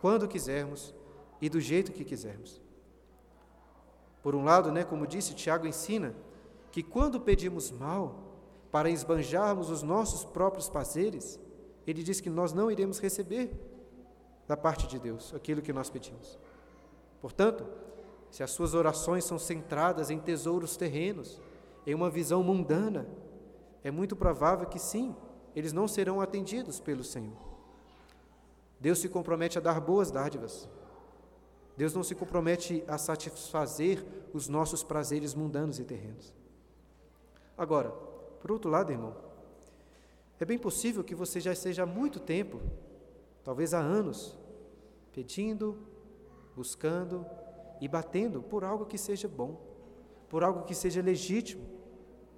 quando 0.00 0.28
quisermos 0.28 0.94
e 1.40 1.48
do 1.48 1.60
jeito 1.60 1.92
que 1.92 2.04
quisermos. 2.04 2.60
Por 4.22 4.34
um 4.34 4.44
lado, 4.44 4.70
né, 4.70 4.84
como 4.84 5.06
disse, 5.06 5.34
Tiago 5.34 5.66
ensina 5.66 6.14
que 6.70 6.82
quando 6.82 7.20
pedimos 7.20 7.70
mal 7.70 8.22
para 8.70 8.90
esbanjarmos 8.90 9.70
os 9.70 9.82
nossos 9.82 10.24
próprios 10.24 10.68
prazeres, 10.68 11.38
ele 11.86 12.02
diz 12.02 12.20
que 12.20 12.30
nós 12.30 12.52
não 12.52 12.70
iremos 12.70 12.98
receber 12.98 13.50
da 14.46 14.56
parte 14.56 14.86
de 14.86 14.98
Deus 14.98 15.32
aquilo 15.34 15.62
que 15.62 15.72
nós 15.72 15.88
pedimos. 15.88 16.38
Portanto, 17.24 17.66
se 18.30 18.42
as 18.42 18.50
suas 18.50 18.74
orações 18.74 19.24
são 19.24 19.38
centradas 19.38 20.10
em 20.10 20.18
tesouros 20.18 20.76
terrenos, 20.76 21.40
em 21.86 21.94
uma 21.94 22.10
visão 22.10 22.42
mundana, 22.42 23.08
é 23.82 23.90
muito 23.90 24.14
provável 24.14 24.66
que 24.66 24.78
sim, 24.78 25.16
eles 25.56 25.72
não 25.72 25.88
serão 25.88 26.20
atendidos 26.20 26.80
pelo 26.80 27.02
Senhor. 27.02 27.38
Deus 28.78 28.98
se 28.98 29.08
compromete 29.08 29.56
a 29.56 29.60
dar 29.62 29.80
boas 29.80 30.10
dádivas. 30.10 30.68
Deus 31.78 31.94
não 31.94 32.02
se 32.02 32.14
compromete 32.14 32.84
a 32.86 32.98
satisfazer 32.98 34.04
os 34.34 34.46
nossos 34.46 34.82
prazeres 34.82 35.34
mundanos 35.34 35.78
e 35.78 35.84
terrenos. 35.84 36.30
Agora, 37.56 37.88
por 38.38 38.52
outro 38.52 38.70
lado, 38.70 38.92
irmão, 38.92 39.16
é 40.38 40.44
bem 40.44 40.58
possível 40.58 41.02
que 41.02 41.14
você 41.14 41.40
já 41.40 41.54
esteja 41.54 41.84
há 41.84 41.86
muito 41.86 42.20
tempo, 42.20 42.60
talvez 43.42 43.72
há 43.72 43.78
anos, 43.78 44.36
pedindo, 45.10 45.93
buscando 46.54 47.26
e 47.80 47.88
batendo 47.88 48.42
por 48.42 48.64
algo 48.64 48.86
que 48.86 48.96
seja 48.96 49.28
bom, 49.28 49.60
por 50.28 50.42
algo 50.42 50.62
que 50.62 50.74
seja 50.74 51.02
legítimo, 51.02 51.64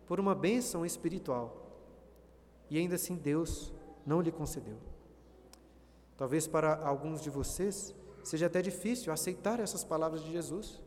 por 0.07 0.19
uma 0.19 0.35
bênção 0.35 0.85
espiritual. 0.85 1.67
E 2.71 2.79
ainda 2.79 2.95
assim 2.97 3.17
Deus 3.17 3.73
não 4.05 4.21
lhe 4.21 4.33
concedeu. 4.33 4.79
Talvez 6.17 6.47
para 6.47 6.77
alguns 6.87 7.21
de 7.21 7.31
vocês 7.31 7.95
seja 8.25 8.47
até 8.47 8.63
difícil 8.63 9.13
aceitar 9.13 9.61
essas 9.61 9.85
palavras 9.85 10.23
de 10.23 10.33
Jesus. 10.33 10.83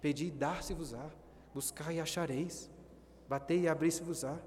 Pedi 0.00 0.26
e 0.26 0.30
dar-se-vos-á, 0.30 1.10
buscar 1.54 1.92
e 1.92 2.00
achareis, 2.00 2.70
bater 3.28 3.60
e 3.60 3.68
abrir-se-vos-á. 3.68 4.38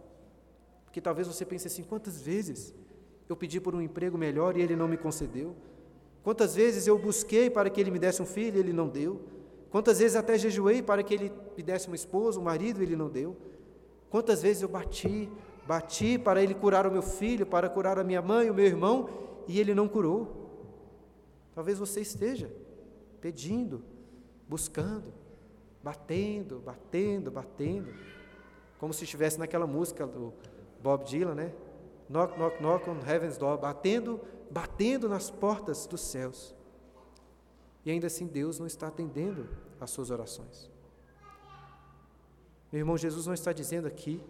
Porque 0.86 1.00
talvez 1.00 1.28
você 1.28 1.46
pense 1.46 1.68
assim: 1.68 1.84
quantas 1.84 2.22
vezes 2.22 2.74
eu 3.30 3.36
pedi 3.36 3.62
por 3.62 3.76
um 3.76 3.82
emprego 3.82 4.18
melhor 4.18 4.58
e 4.58 4.62
ele 4.62 4.76
não 4.76 4.88
me 4.88 4.98
concedeu? 4.98 5.56
Quantas 6.24 6.56
vezes 6.56 6.88
eu 6.88 6.98
busquei 6.98 7.50
para 7.50 7.70
que 7.70 7.82
ele 7.82 7.92
me 7.92 8.00
desse 8.00 8.22
um 8.22 8.26
filho 8.26 8.58
ele 8.58 8.72
não 8.72 8.88
deu? 8.88 9.22
Quantas 9.70 10.00
vezes 10.00 10.16
até 10.16 10.38
jejuei 10.38 10.82
para 10.82 11.04
que 11.04 11.14
ele 11.14 11.32
me 11.58 11.64
desse 11.64 11.88
uma 11.88 11.96
esposa, 11.96 12.40
um 12.40 12.44
marido 12.44 12.82
ele 12.82 12.96
não 12.96 13.10
deu? 13.10 13.36
Quantas 14.10 14.42
vezes 14.42 14.62
eu 14.62 14.70
bati, 14.70 15.30
bati 15.68 16.18
para 16.18 16.42
ele 16.42 16.54
curar 16.54 16.86
o 16.86 16.92
meu 16.92 17.02
filho, 17.02 17.46
para 17.46 17.68
curar 17.68 17.98
a 17.98 18.04
minha 18.04 18.22
mãe, 18.22 18.50
o 18.50 18.54
meu 18.54 18.66
irmão, 18.66 19.10
e 19.48 19.60
ele 19.60 19.74
não 19.74 19.88
curou? 19.88 20.44
Talvez 21.56 21.80
você 21.80 22.02
esteja 22.02 22.52
pedindo, 23.20 23.84
buscando, 24.48 25.12
batendo, 25.82 26.60
batendo, 26.60 27.32
batendo, 27.32 27.92
como 28.80 28.94
se 28.94 29.04
estivesse 29.04 29.40
naquela 29.40 29.66
música 29.66 30.06
do 30.06 30.34
Bob 30.82 31.04
Dylan, 31.04 31.36
né? 31.36 31.52
Knock, 32.10 32.38
knock, 32.38 32.62
knock 32.62 32.90
on 32.90 33.00
heaven's 33.06 33.38
door, 33.38 33.58
batendo, 33.58 34.20
batendo 34.52 35.08
nas 35.10 35.30
portas 35.30 35.86
dos 35.86 36.02
céus. 36.02 36.56
E 37.86 37.92
ainda 37.92 38.08
assim 38.08 38.28
Deus 38.28 38.60
não 38.60 38.68
está 38.68 38.88
atendendo 38.88 39.48
às 39.80 39.90
suas 39.90 40.10
orações. 40.10 40.70
Meu 42.72 42.80
irmão, 42.80 42.98
Jesus 42.98 43.28
não 43.28 43.34
está 43.34 43.54
dizendo 43.54 43.88
aqui, 43.88 44.22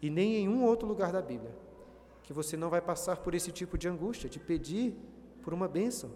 e 0.00 0.08
nem 0.08 0.36
em 0.36 0.48
um 0.48 0.64
outro 0.64 0.86
lugar 0.86 1.12
da 1.12 1.20
Bíblia, 1.20 1.54
que 2.22 2.32
você 2.32 2.56
não 2.56 2.70
vai 2.70 2.80
passar 2.80 3.16
por 3.16 3.34
esse 3.34 3.50
tipo 3.50 3.76
de 3.76 3.88
angústia, 3.88 4.30
de 4.30 4.38
pedir 4.38 4.94
por 5.42 5.52
uma 5.52 5.66
bênção 5.66 6.10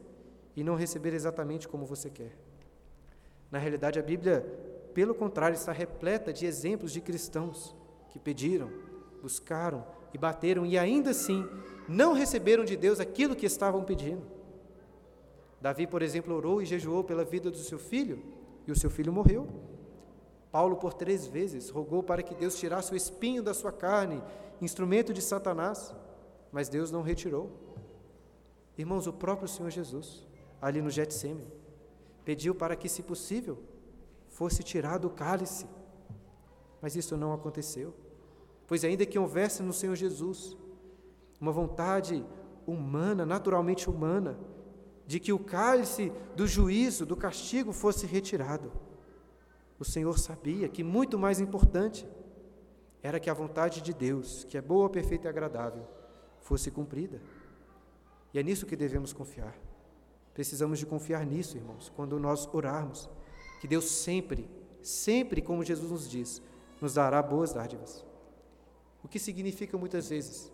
e 0.56 0.62
não 0.62 0.76
receber 0.76 1.12
exatamente 1.12 1.66
como 1.66 1.84
você 1.84 2.08
quer. 2.08 2.36
Na 3.50 3.58
realidade, 3.58 3.98
a 3.98 4.02
Bíblia, 4.02 4.40
pelo 4.94 5.14
contrário, 5.14 5.54
está 5.54 5.72
repleta 5.72 6.32
de 6.32 6.46
exemplos 6.46 6.92
de 6.92 7.00
cristãos 7.00 7.74
que 8.10 8.18
pediram, 8.18 8.70
buscaram 9.20 9.84
e 10.14 10.18
bateram 10.18 10.64
e 10.64 10.78
ainda 10.78 11.10
assim 11.10 11.46
não 11.88 12.12
receberam 12.12 12.64
de 12.64 12.76
Deus 12.76 13.00
aquilo 13.00 13.36
que 13.36 13.44
estavam 13.44 13.84
pedindo. 13.84 14.22
Davi, 15.60 15.86
por 15.86 16.00
exemplo, 16.02 16.34
orou 16.34 16.62
e 16.62 16.66
jejuou 16.66 17.02
pela 17.02 17.24
vida 17.24 17.50
do 17.50 17.58
seu 17.58 17.78
filho 17.78 18.22
e 18.66 18.70
o 18.70 18.76
seu 18.76 18.88
filho 18.88 19.12
morreu. 19.12 19.48
Paulo, 20.52 20.76
por 20.76 20.94
três 20.94 21.26
vezes, 21.26 21.68
rogou 21.68 22.02
para 22.02 22.22
que 22.22 22.34
Deus 22.34 22.56
tirasse 22.56 22.92
o 22.92 22.96
espinho 22.96 23.42
da 23.42 23.52
sua 23.52 23.72
carne, 23.72 24.22
instrumento 24.62 25.12
de 25.12 25.20
Satanás, 25.20 25.92
mas 26.52 26.68
Deus 26.68 26.92
não 26.92 27.02
retirou. 27.02 27.50
Irmãos, 28.78 29.06
o 29.06 29.12
próprio 29.12 29.48
Senhor 29.48 29.70
Jesus, 29.70 30.24
ali 30.62 30.80
no 30.80 30.90
Getsemane, 30.90 31.52
pediu 32.24 32.54
para 32.54 32.76
que, 32.76 32.88
se 32.88 33.02
possível, 33.02 33.58
fosse 34.28 34.62
tirado 34.62 35.06
o 35.06 35.10
cálice, 35.10 35.66
mas 36.80 36.94
isso 36.94 37.16
não 37.16 37.32
aconteceu. 37.32 37.94
Pois 38.66 38.84
ainda 38.84 39.04
que 39.06 39.18
houvesse 39.18 39.62
no 39.62 39.72
Senhor 39.72 39.94
Jesus 39.94 40.56
uma 41.40 41.52
vontade 41.52 42.24
humana, 42.66 43.26
naturalmente 43.26 43.88
humana, 43.88 44.38
de 45.06 45.20
que 45.20 45.32
o 45.32 45.38
cálice 45.38 46.12
do 46.34 46.46
juízo, 46.46 47.04
do 47.04 47.16
castigo 47.16 47.72
fosse 47.72 48.06
retirado. 48.06 48.72
O 49.78 49.84
Senhor 49.84 50.18
sabia 50.18 50.68
que 50.68 50.82
muito 50.82 51.18
mais 51.18 51.40
importante 51.40 52.08
era 53.02 53.20
que 53.20 53.28
a 53.28 53.34
vontade 53.34 53.82
de 53.82 53.92
Deus, 53.92 54.44
que 54.44 54.56
é 54.56 54.62
boa, 54.62 54.88
perfeita 54.88 55.26
e 55.26 55.28
agradável, 55.28 55.86
fosse 56.40 56.70
cumprida. 56.70 57.20
E 58.32 58.38
é 58.38 58.42
nisso 58.42 58.66
que 58.66 58.76
devemos 58.76 59.12
confiar. 59.12 59.54
Precisamos 60.32 60.78
de 60.78 60.86
confiar 60.86 61.24
nisso, 61.24 61.56
irmãos, 61.56 61.92
quando 61.94 62.18
nós 62.18 62.48
orarmos, 62.52 63.08
que 63.60 63.68
Deus 63.68 63.84
sempre, 63.84 64.48
sempre, 64.82 65.40
como 65.40 65.62
Jesus 65.62 65.90
nos 65.90 66.08
diz, 66.10 66.42
nos 66.80 66.94
dará 66.94 67.22
boas 67.22 67.52
dádivas. 67.52 68.03
O 69.04 69.08
que 69.08 69.18
significa 69.18 69.76
muitas 69.76 70.08
vezes 70.08 70.50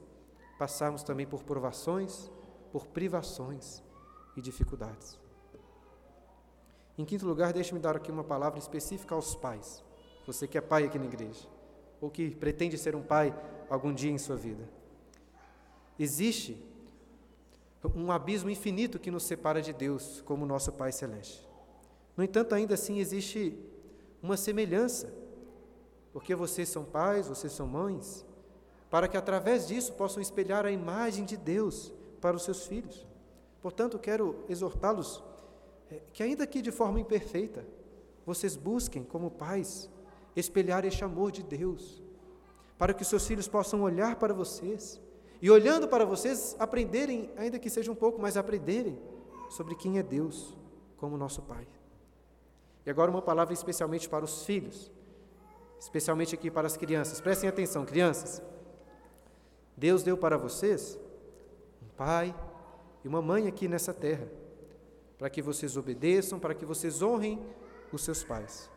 passarmos 0.59 1.03
também 1.03 1.27
por 1.27 1.43
provações, 1.43 2.31
por 2.71 2.87
privações 2.87 3.83
e 4.37 4.43
dificuldades. 4.43 5.19
Em 6.99 7.05
quinto 7.05 7.25
lugar, 7.25 7.53
deixe-me 7.53 7.81
dar 7.81 7.97
aqui 7.97 8.11
uma 8.11 8.25
palavra 8.25 8.59
específica 8.59 9.15
aos 9.15 9.35
pais. 9.35 9.83
Você 10.27 10.47
que 10.47 10.59
é 10.59 10.61
pai 10.61 10.85
aqui 10.85 10.99
na 10.99 11.07
igreja, 11.07 11.49
ou 12.01 12.11
que 12.11 12.35
pretende 12.35 12.77
ser 12.77 12.95
um 12.95 13.03
pai 13.03 13.35
algum 13.71 13.95
dia 13.95 14.11
em 14.11 14.19
sua 14.19 14.37
vida. 14.37 14.69
Existe 15.99 16.63
um 17.95 18.13
abismo 18.13 18.51
infinito 18.51 18.99
que 18.99 19.11
nos 19.11 19.23
separa 19.23 19.63
de 19.63 19.73
Deus 19.73 20.21
como 20.23 20.45
nosso 20.45 20.73
Pai 20.73 20.93
Celeste. 20.93 21.49
No 22.17 22.23
entanto, 22.23 22.55
ainda 22.55 22.75
assim 22.75 22.99
existe 22.99 23.59
uma 24.23 24.37
semelhança, 24.37 25.11
porque 26.13 26.35
vocês 26.35 26.69
são 26.69 26.85
pais, 26.85 27.29
vocês 27.29 27.53
são 27.53 27.67
mães, 27.67 28.27
para 28.91 29.07
que 29.07 29.17
através 29.17 29.69
disso 29.69 29.93
possam 29.93 30.21
espelhar 30.21 30.67
a 30.67 30.71
imagem 30.71 31.25
de 31.25 31.37
Deus 31.37 31.93
para 32.21 32.37
os 32.37 32.43
seus 32.43 32.67
filhos. 32.67 33.07
Portanto, 33.63 33.99
quero 33.99 34.45
exortá-los 34.49 35.23
é, 35.91 36.01
que, 36.13 36.23
ainda 36.23 36.47
que 36.47 36.61
de 36.61 36.73
forma 36.73 37.01
imperfeita, 37.01 37.65
vocês 38.27 38.57
busquem, 38.57 39.05
como 39.05 39.31
pais, 39.31 39.89
espelhar 40.35 40.85
este 40.85 41.05
amor 41.05 41.31
de 41.31 41.43
Deus, 41.43 42.03
para 42.77 42.93
que 42.93 43.03
os 43.03 43.09
seus 43.09 43.27
filhos 43.27 43.49
possam 43.49 43.83
olhar 43.83 44.17
para 44.17 44.35
vocês 44.35 45.01
e, 45.41 45.51
olhando 45.51 45.89
para 45.89 46.05
vocês, 46.05 46.57
aprenderem, 46.59 47.31
ainda 47.37 47.59
que 47.59 47.71
seja 47.71 47.91
um 47.91 47.95
pouco, 47.95 48.21
mas 48.21 48.37
aprenderem 48.37 48.99
sobre 49.51 49.75
quem 49.75 49.99
é 49.99 50.03
Deus 50.03 50.57
como 50.97 51.17
nosso 51.17 51.43
Pai. 51.43 51.67
E 52.85 52.91
agora, 52.91 53.11
uma 53.11 53.23
palavra 53.23 53.53
especialmente 53.53 54.09
para 54.09 54.25
os 54.25 54.45
filhos, 54.45 54.91
especialmente 55.79 56.35
aqui 56.35 56.51
para 56.51 56.67
as 56.67 56.77
crianças. 56.77 57.21
Prestem 57.21 57.49
atenção, 57.49 57.85
crianças. 57.85 58.43
Deus 59.81 60.03
deu 60.03 60.15
para 60.15 60.37
vocês 60.37 61.01
um 61.83 61.89
pai 61.97 62.35
e 63.03 63.09
uma 63.09 63.23
mãe 63.23 63.49
aqui 63.49 63.67
nessa 63.67 63.95
terra, 63.95 64.29
para 65.17 65.31
que 65.31 65.41
vocês 65.41 65.75
obedeçam, 65.75 66.39
para 66.39 66.55
que 66.55 66.67
vocês 66.67 67.01
honrem 67.01 67.43
os 67.91 68.05
seus 68.05 68.23
pais. 68.23 68.71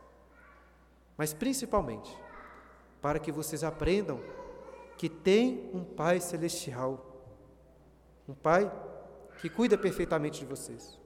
Mas 1.17 1.33
principalmente, 1.33 2.17
para 3.01 3.19
que 3.19 3.33
vocês 3.33 3.65
aprendam 3.65 4.21
que 4.97 5.09
tem 5.09 5.69
um 5.73 5.83
Pai 5.83 6.21
celestial, 6.21 7.05
um 8.25 8.33
Pai 8.33 8.71
que 9.41 9.49
cuida 9.49 9.77
perfeitamente 9.77 10.39
de 10.39 10.45
vocês. 10.45 10.97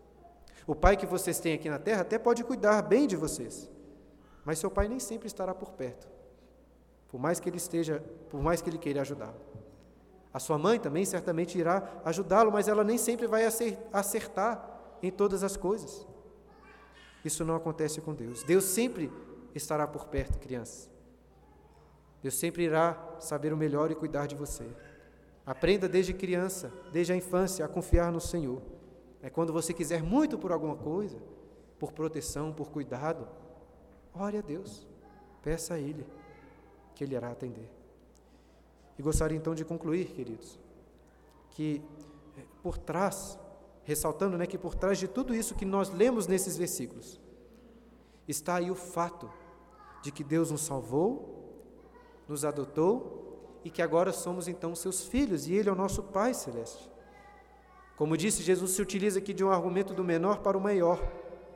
O 0.68 0.76
Pai 0.76 0.96
que 0.96 1.08
vocês 1.08 1.40
têm 1.40 1.56
aqui 1.56 1.72
na 1.72 1.80
terra 1.80 2.02
até 2.02 2.20
pode 2.20 2.44
cuidar 2.44 2.84
bem 2.84 3.08
de 3.08 3.16
vocês, 3.16 3.68
mas 4.46 4.60
seu 4.60 4.70
Pai 4.70 4.88
nem 4.88 5.00
sempre 5.00 5.26
estará 5.26 5.56
por 5.56 5.72
perto, 5.72 6.08
por 7.08 7.20
mais 7.20 7.40
que 7.40 7.50
ele 7.50 7.58
esteja, 7.58 8.00
por 8.30 8.44
mais 8.44 8.62
que 8.62 8.70
ele 8.70 8.78
queira 8.78 9.02
ajudá-lo. 9.02 9.58
A 10.38 10.40
sua 10.40 10.56
mãe 10.56 10.80
também 10.80 11.04
certamente 11.04 11.58
irá 11.58 12.00
ajudá-lo, 12.06 12.52
mas 12.52 12.68
ela 12.68 12.84
nem 12.84 12.96
sempre 12.96 13.26
vai 13.26 13.44
acertar 13.92 15.00
em 15.02 15.10
todas 15.10 15.42
as 15.42 15.58
coisas. 15.58 16.06
Isso 17.26 17.44
não 17.44 17.56
acontece 17.56 18.02
com 18.02 18.14
Deus. 18.14 18.44
Deus 18.44 18.66
sempre 18.66 19.12
estará 19.56 19.88
por 19.88 20.06
perto, 20.06 20.38
crianças. 20.38 20.92
Deus 22.22 22.36
sempre 22.36 22.66
irá 22.66 23.16
saber 23.20 23.52
o 23.52 23.58
melhor 23.58 23.90
e 23.90 23.96
cuidar 23.96 24.28
de 24.28 24.36
você. 24.36 24.68
Aprenda 25.44 25.90
desde 25.90 26.14
criança, 26.14 26.72
desde 26.92 27.14
a 27.14 27.16
infância, 27.16 27.66
a 27.66 27.68
confiar 27.68 28.12
no 28.12 28.22
Senhor. 28.22 28.62
É 29.24 29.32
quando 29.32 29.52
você 29.52 29.74
quiser 29.74 30.04
muito 30.04 30.38
por 30.38 30.52
alguma 30.52 30.76
coisa, 30.76 31.18
por 31.80 31.92
proteção, 31.94 32.54
por 32.54 32.70
cuidado, 32.70 33.28
ore 34.14 34.38
a 34.38 34.42
Deus, 34.42 34.88
peça 35.42 35.74
a 35.74 35.80
Ele, 35.80 36.06
que 36.94 37.04
Ele 37.04 37.16
irá 37.16 37.32
atender. 37.32 37.77
E 38.98 39.02
gostaria 39.02 39.38
então 39.38 39.54
de 39.54 39.64
concluir, 39.64 40.08
queridos, 40.08 40.60
que 41.52 41.82
eh, 42.38 42.42
por 42.62 42.78
trás 42.78 43.38
ressaltando 43.88 44.38
né, 44.38 44.46
que 44.46 44.58
por 44.58 44.76
trás 44.76 44.98
de 44.98 45.08
tudo 45.08 45.34
isso 45.34 45.56
que 45.56 45.64
nós 45.64 45.90
lemos 45.90 46.28
nesses 46.28 46.58
versículos, 46.58 47.22
está 48.28 48.56
aí 48.56 48.70
o 48.70 48.76
fato 48.76 49.32
de 50.04 50.12
que 50.12 50.26
Deus 50.26 50.52
nos 50.52 50.60
salvou, 50.60 51.64
nos 52.28 52.44
adotou 52.44 53.60
e 53.64 53.70
que 53.70 53.82
agora 53.82 54.12
somos 54.12 54.50
então 54.50 54.76
seus 54.76 55.06
filhos 55.06 55.48
e 55.48 55.54
Ele 55.54 55.70
é 55.70 55.72
o 55.72 55.76
nosso 55.76 56.04
Pai 56.04 56.34
Celeste. 56.34 56.92
Como 57.96 58.18
disse, 58.18 58.44
Jesus 58.44 58.72
se 58.72 58.82
utiliza 58.82 59.20
aqui 59.20 59.34
de 59.34 59.42
um 59.42 59.50
argumento 59.50 59.94
do 59.94 60.04
menor 60.04 60.40
para 60.40 60.58
o 60.58 60.62
maior, 60.62 61.02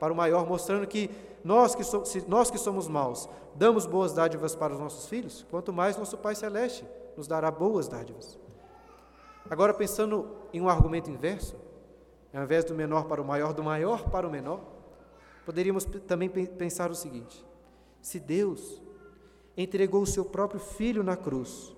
para 0.00 0.10
o 0.10 0.16
maior, 0.16 0.46
mostrando 0.46 0.86
que 0.86 1.10
nós 1.44 1.74
que, 1.74 1.84
so, 1.84 2.02
nós 2.26 2.50
que 2.50 2.56
somos 2.56 2.88
maus 2.88 3.28
damos 3.54 3.84
boas 3.84 4.14
dádivas 4.14 4.56
para 4.56 4.72
os 4.72 4.80
nossos 4.80 5.06
filhos, 5.06 5.44
quanto 5.50 5.70
mais 5.70 5.98
nosso 5.98 6.16
Pai 6.16 6.34
Celeste 6.34 6.86
nos 7.16 7.26
dará 7.26 7.50
boas 7.50 7.88
dádivas. 7.88 8.38
Agora, 9.48 9.74
pensando 9.74 10.28
em 10.52 10.60
um 10.60 10.68
argumento 10.68 11.10
inverso, 11.10 11.56
ao 12.32 12.42
invés 12.42 12.64
do 12.64 12.74
menor 12.74 13.04
para 13.04 13.20
o 13.20 13.24
maior, 13.24 13.52
do 13.52 13.62
maior 13.62 14.08
para 14.08 14.26
o 14.26 14.30
menor, 14.30 14.60
poderíamos 15.44 15.84
também 16.06 16.28
pensar 16.28 16.90
o 16.90 16.94
seguinte: 16.94 17.44
se 18.00 18.18
Deus 18.18 18.80
entregou 19.56 20.02
o 20.02 20.06
seu 20.06 20.24
próprio 20.24 20.60
filho 20.60 21.02
na 21.02 21.16
cruz 21.16 21.76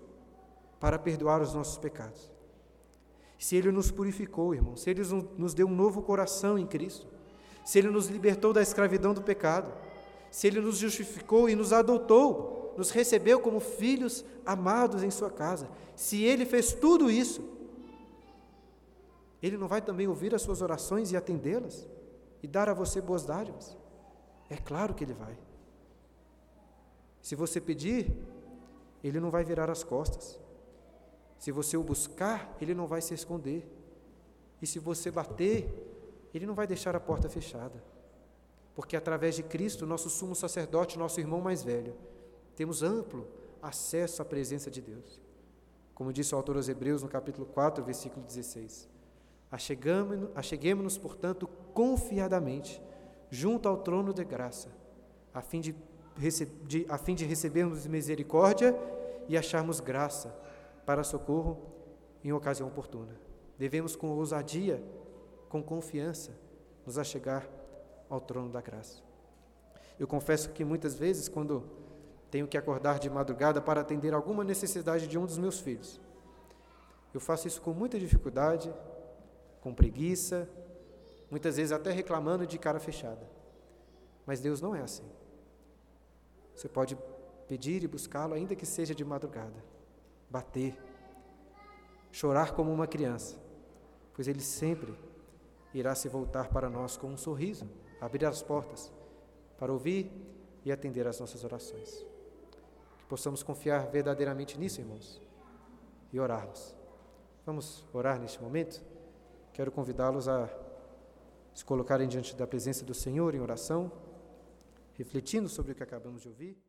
para 0.79 0.99
perdoar 0.99 1.41
os 1.41 1.55
nossos 1.55 1.79
pecados, 1.79 2.31
se 3.39 3.57
ele 3.57 3.73
nos 3.73 3.91
purificou, 3.91 4.55
irmão, 4.55 4.77
se 4.77 4.91
ele 4.91 5.03
nos 5.37 5.55
deu 5.55 5.67
um 5.67 5.75
novo 5.75 6.03
coração 6.03 6.59
em 6.59 6.67
Cristo, 6.67 7.07
se 7.65 7.79
ele 7.79 7.89
nos 7.89 8.07
libertou 8.09 8.53
da 8.53 8.63
escravidão 8.63 9.13
do 9.13 9.23
pecado, 9.23 9.73
se 10.31 10.47
ele 10.47 10.61
nos 10.61 10.79
justificou 10.79 11.49
e 11.49 11.55
nos 11.55 11.73
adotou, 11.73 12.64
nos 12.77 12.91
recebeu 12.91 13.41
como 13.41 13.61
filhos 13.61 14.25
amados 14.45 15.03
em 15.03 15.11
sua 15.11 15.31
casa, 15.31 15.69
se 15.95 16.23
ele 16.23 16.45
fez 16.45 16.73
tudo 16.73 17.11
isso, 17.11 17.55
ele 19.45 19.59
não 19.59 19.69
vai 19.69 19.83
também 19.83 20.09
ouvir 20.09 20.35
as 20.35 20.41
suas 20.41 20.63
orações 20.63 21.13
e 21.13 21.19
atendê-las? 21.19 21.87
E 22.43 22.47
dar 22.47 22.67
a 22.67 22.73
você 22.73 22.99
boas 22.99 23.27
dádivas? 23.27 23.77
É 24.49 24.57
claro 24.57 24.95
que 24.95 25.05
Ele 25.05 25.13
vai. 25.13 25.37
Se 27.21 27.35
você 27.35 27.61
pedir, 27.61 28.17
Ele 29.03 29.21
não 29.21 29.31
vai 29.31 29.45
virar 29.45 29.69
as 29.69 29.85
costas. 29.85 30.41
Se 31.39 31.53
você 31.53 31.77
o 31.77 31.83
buscar, 31.83 32.57
Ele 32.59 32.73
não 32.73 32.87
vai 32.87 33.03
se 33.03 33.13
esconder. 33.13 33.71
E 34.63 34.67
se 34.67 34.79
você 34.79 35.11
bater, 35.11 35.69
Ele 36.33 36.47
não 36.47 36.55
vai 36.55 36.67
deixar 36.67 36.97
a 36.97 37.01
porta 37.01 37.29
fechada. 37.29 37.85
Porque 38.75 38.97
através 38.97 39.37
de 39.37 39.43
Cristo, 39.43 39.85
nosso 39.85 40.09
sumo 40.09 40.35
sacerdote, 40.35 40.99
nosso 40.99 41.21
irmão 41.21 41.43
mais 41.43 41.63
velho, 41.63 41.95
temos 42.55 42.83
amplo 42.83 43.27
acesso 43.63 44.23
à 44.23 44.25
presença 44.25 44.71
de 44.71 44.81
Deus. 44.81 45.21
Como 45.95 46.13
disse 46.13 46.35
o 46.35 46.37
autor 46.37 46.57
aos 46.57 46.69
Hebreus 46.69 47.03
no 47.03 47.09
capítulo 47.09 47.47
4, 47.47 47.85
versículo 47.85 48.25
16. 48.25 48.89
Acheguemos-nos, 49.51 50.99
portanto, 50.99 51.49
confiadamente 51.73 52.83
junto 53.31 53.69
ao 53.69 53.77
trono 53.79 54.13
de 54.13 54.25
graça, 54.25 54.69
a 55.33 55.41
fim 55.41 55.61
de, 55.61 55.75
de, 56.67 56.87
a 56.89 56.99
fim 56.99 57.15
de 57.15 57.25
recebermos 57.25 57.87
misericórdia 57.87 58.77
e 59.29 59.37
acharmos 59.37 59.81
graça 59.81 60.29
para 60.85 61.03
socorro 61.05 61.61
em 62.23 62.33
ocasião 62.33 62.69
oportuna. 62.69 63.19
Devemos, 63.59 63.95
com 63.95 64.09
ousadia, 64.11 64.83
com 65.49 65.63
confiança, 65.63 66.33
nos 66.85 66.99
achegar 66.99 67.49
ao 68.09 68.21
trono 68.21 68.51
da 68.51 68.61
graça. 68.61 69.03
Eu 69.99 70.09
confesso 70.09 70.51
que 70.51 70.65
muitas 70.65 70.95
vezes, 70.95 71.29
quando 71.29 71.65
tenho 72.35 72.49
que 72.49 72.59
acordar 72.59 72.99
de 72.99 73.09
madrugada 73.09 73.61
para 73.63 73.81
atender 73.81 74.13
alguma 74.13 74.43
necessidade 74.43 75.07
de 75.07 75.17
um 75.17 75.25
dos 75.25 75.39
meus 75.39 75.61
filhos, 75.61 76.01
eu 77.15 77.21
faço 77.21 77.47
isso 77.47 77.63
com 77.63 77.73
muita 77.73 77.97
dificuldade, 77.97 78.75
com 79.61 79.73
preguiça, 79.73 80.49
muitas 81.31 81.59
vezes 81.59 81.71
até 81.71 81.93
reclamando 81.93 82.45
de 82.45 82.59
cara 82.59 82.81
fechada. 82.81 83.25
Mas 84.27 84.41
Deus 84.41 84.61
não 84.61 84.75
é 84.75 84.81
assim. 84.81 85.09
Você 86.57 86.69
pode 86.69 86.99
pedir 87.47 87.85
e 87.85 87.87
buscá-lo, 87.87 88.35
ainda 88.35 88.57
que 88.57 88.67
seja 88.67 88.97
de 88.97 89.05
madrugada, 89.05 89.65
bater, 90.29 90.77
chorar 92.11 92.51
como 92.51 92.73
uma 92.73 92.89
criança, 92.89 93.37
pois 94.13 94.27
Ele 94.27 94.41
sempre 94.41 94.93
irá 95.73 95.95
se 95.95 96.09
voltar 96.09 96.49
para 96.49 96.69
nós 96.69 96.97
com 96.97 97.07
um 97.07 97.17
sorriso, 97.17 97.71
abrir 98.01 98.27
as 98.27 98.43
portas 98.43 98.93
para 99.57 99.73
ouvir 99.73 100.11
e 100.65 100.73
atender 100.73 101.07
às 101.07 101.21
nossas 101.21 101.45
orações. 101.45 102.05
Possamos 103.15 103.45
confiar 103.45 103.87
verdadeiramente 103.93 104.59
nisso, 104.59 104.81
irmãos, 104.81 105.23
e 106.13 106.19
orarmos. 106.19 106.75
Vamos 107.47 107.85
orar 107.93 108.19
neste 108.19 108.43
momento? 108.43 108.83
Quero 109.53 109.71
convidá-los 109.71 110.27
a 110.27 110.51
se 111.55 111.65
colocarem 111.65 112.09
diante 112.09 112.35
da 112.35 112.45
presença 112.45 112.85
do 112.85 112.93
Senhor 112.93 113.33
em 113.33 113.39
oração, 113.39 113.93
refletindo 114.95 115.49
sobre 115.49 115.71
o 115.71 115.75
que 115.77 115.83
acabamos 115.85 116.23
de 116.23 116.29
ouvir. 116.29 116.61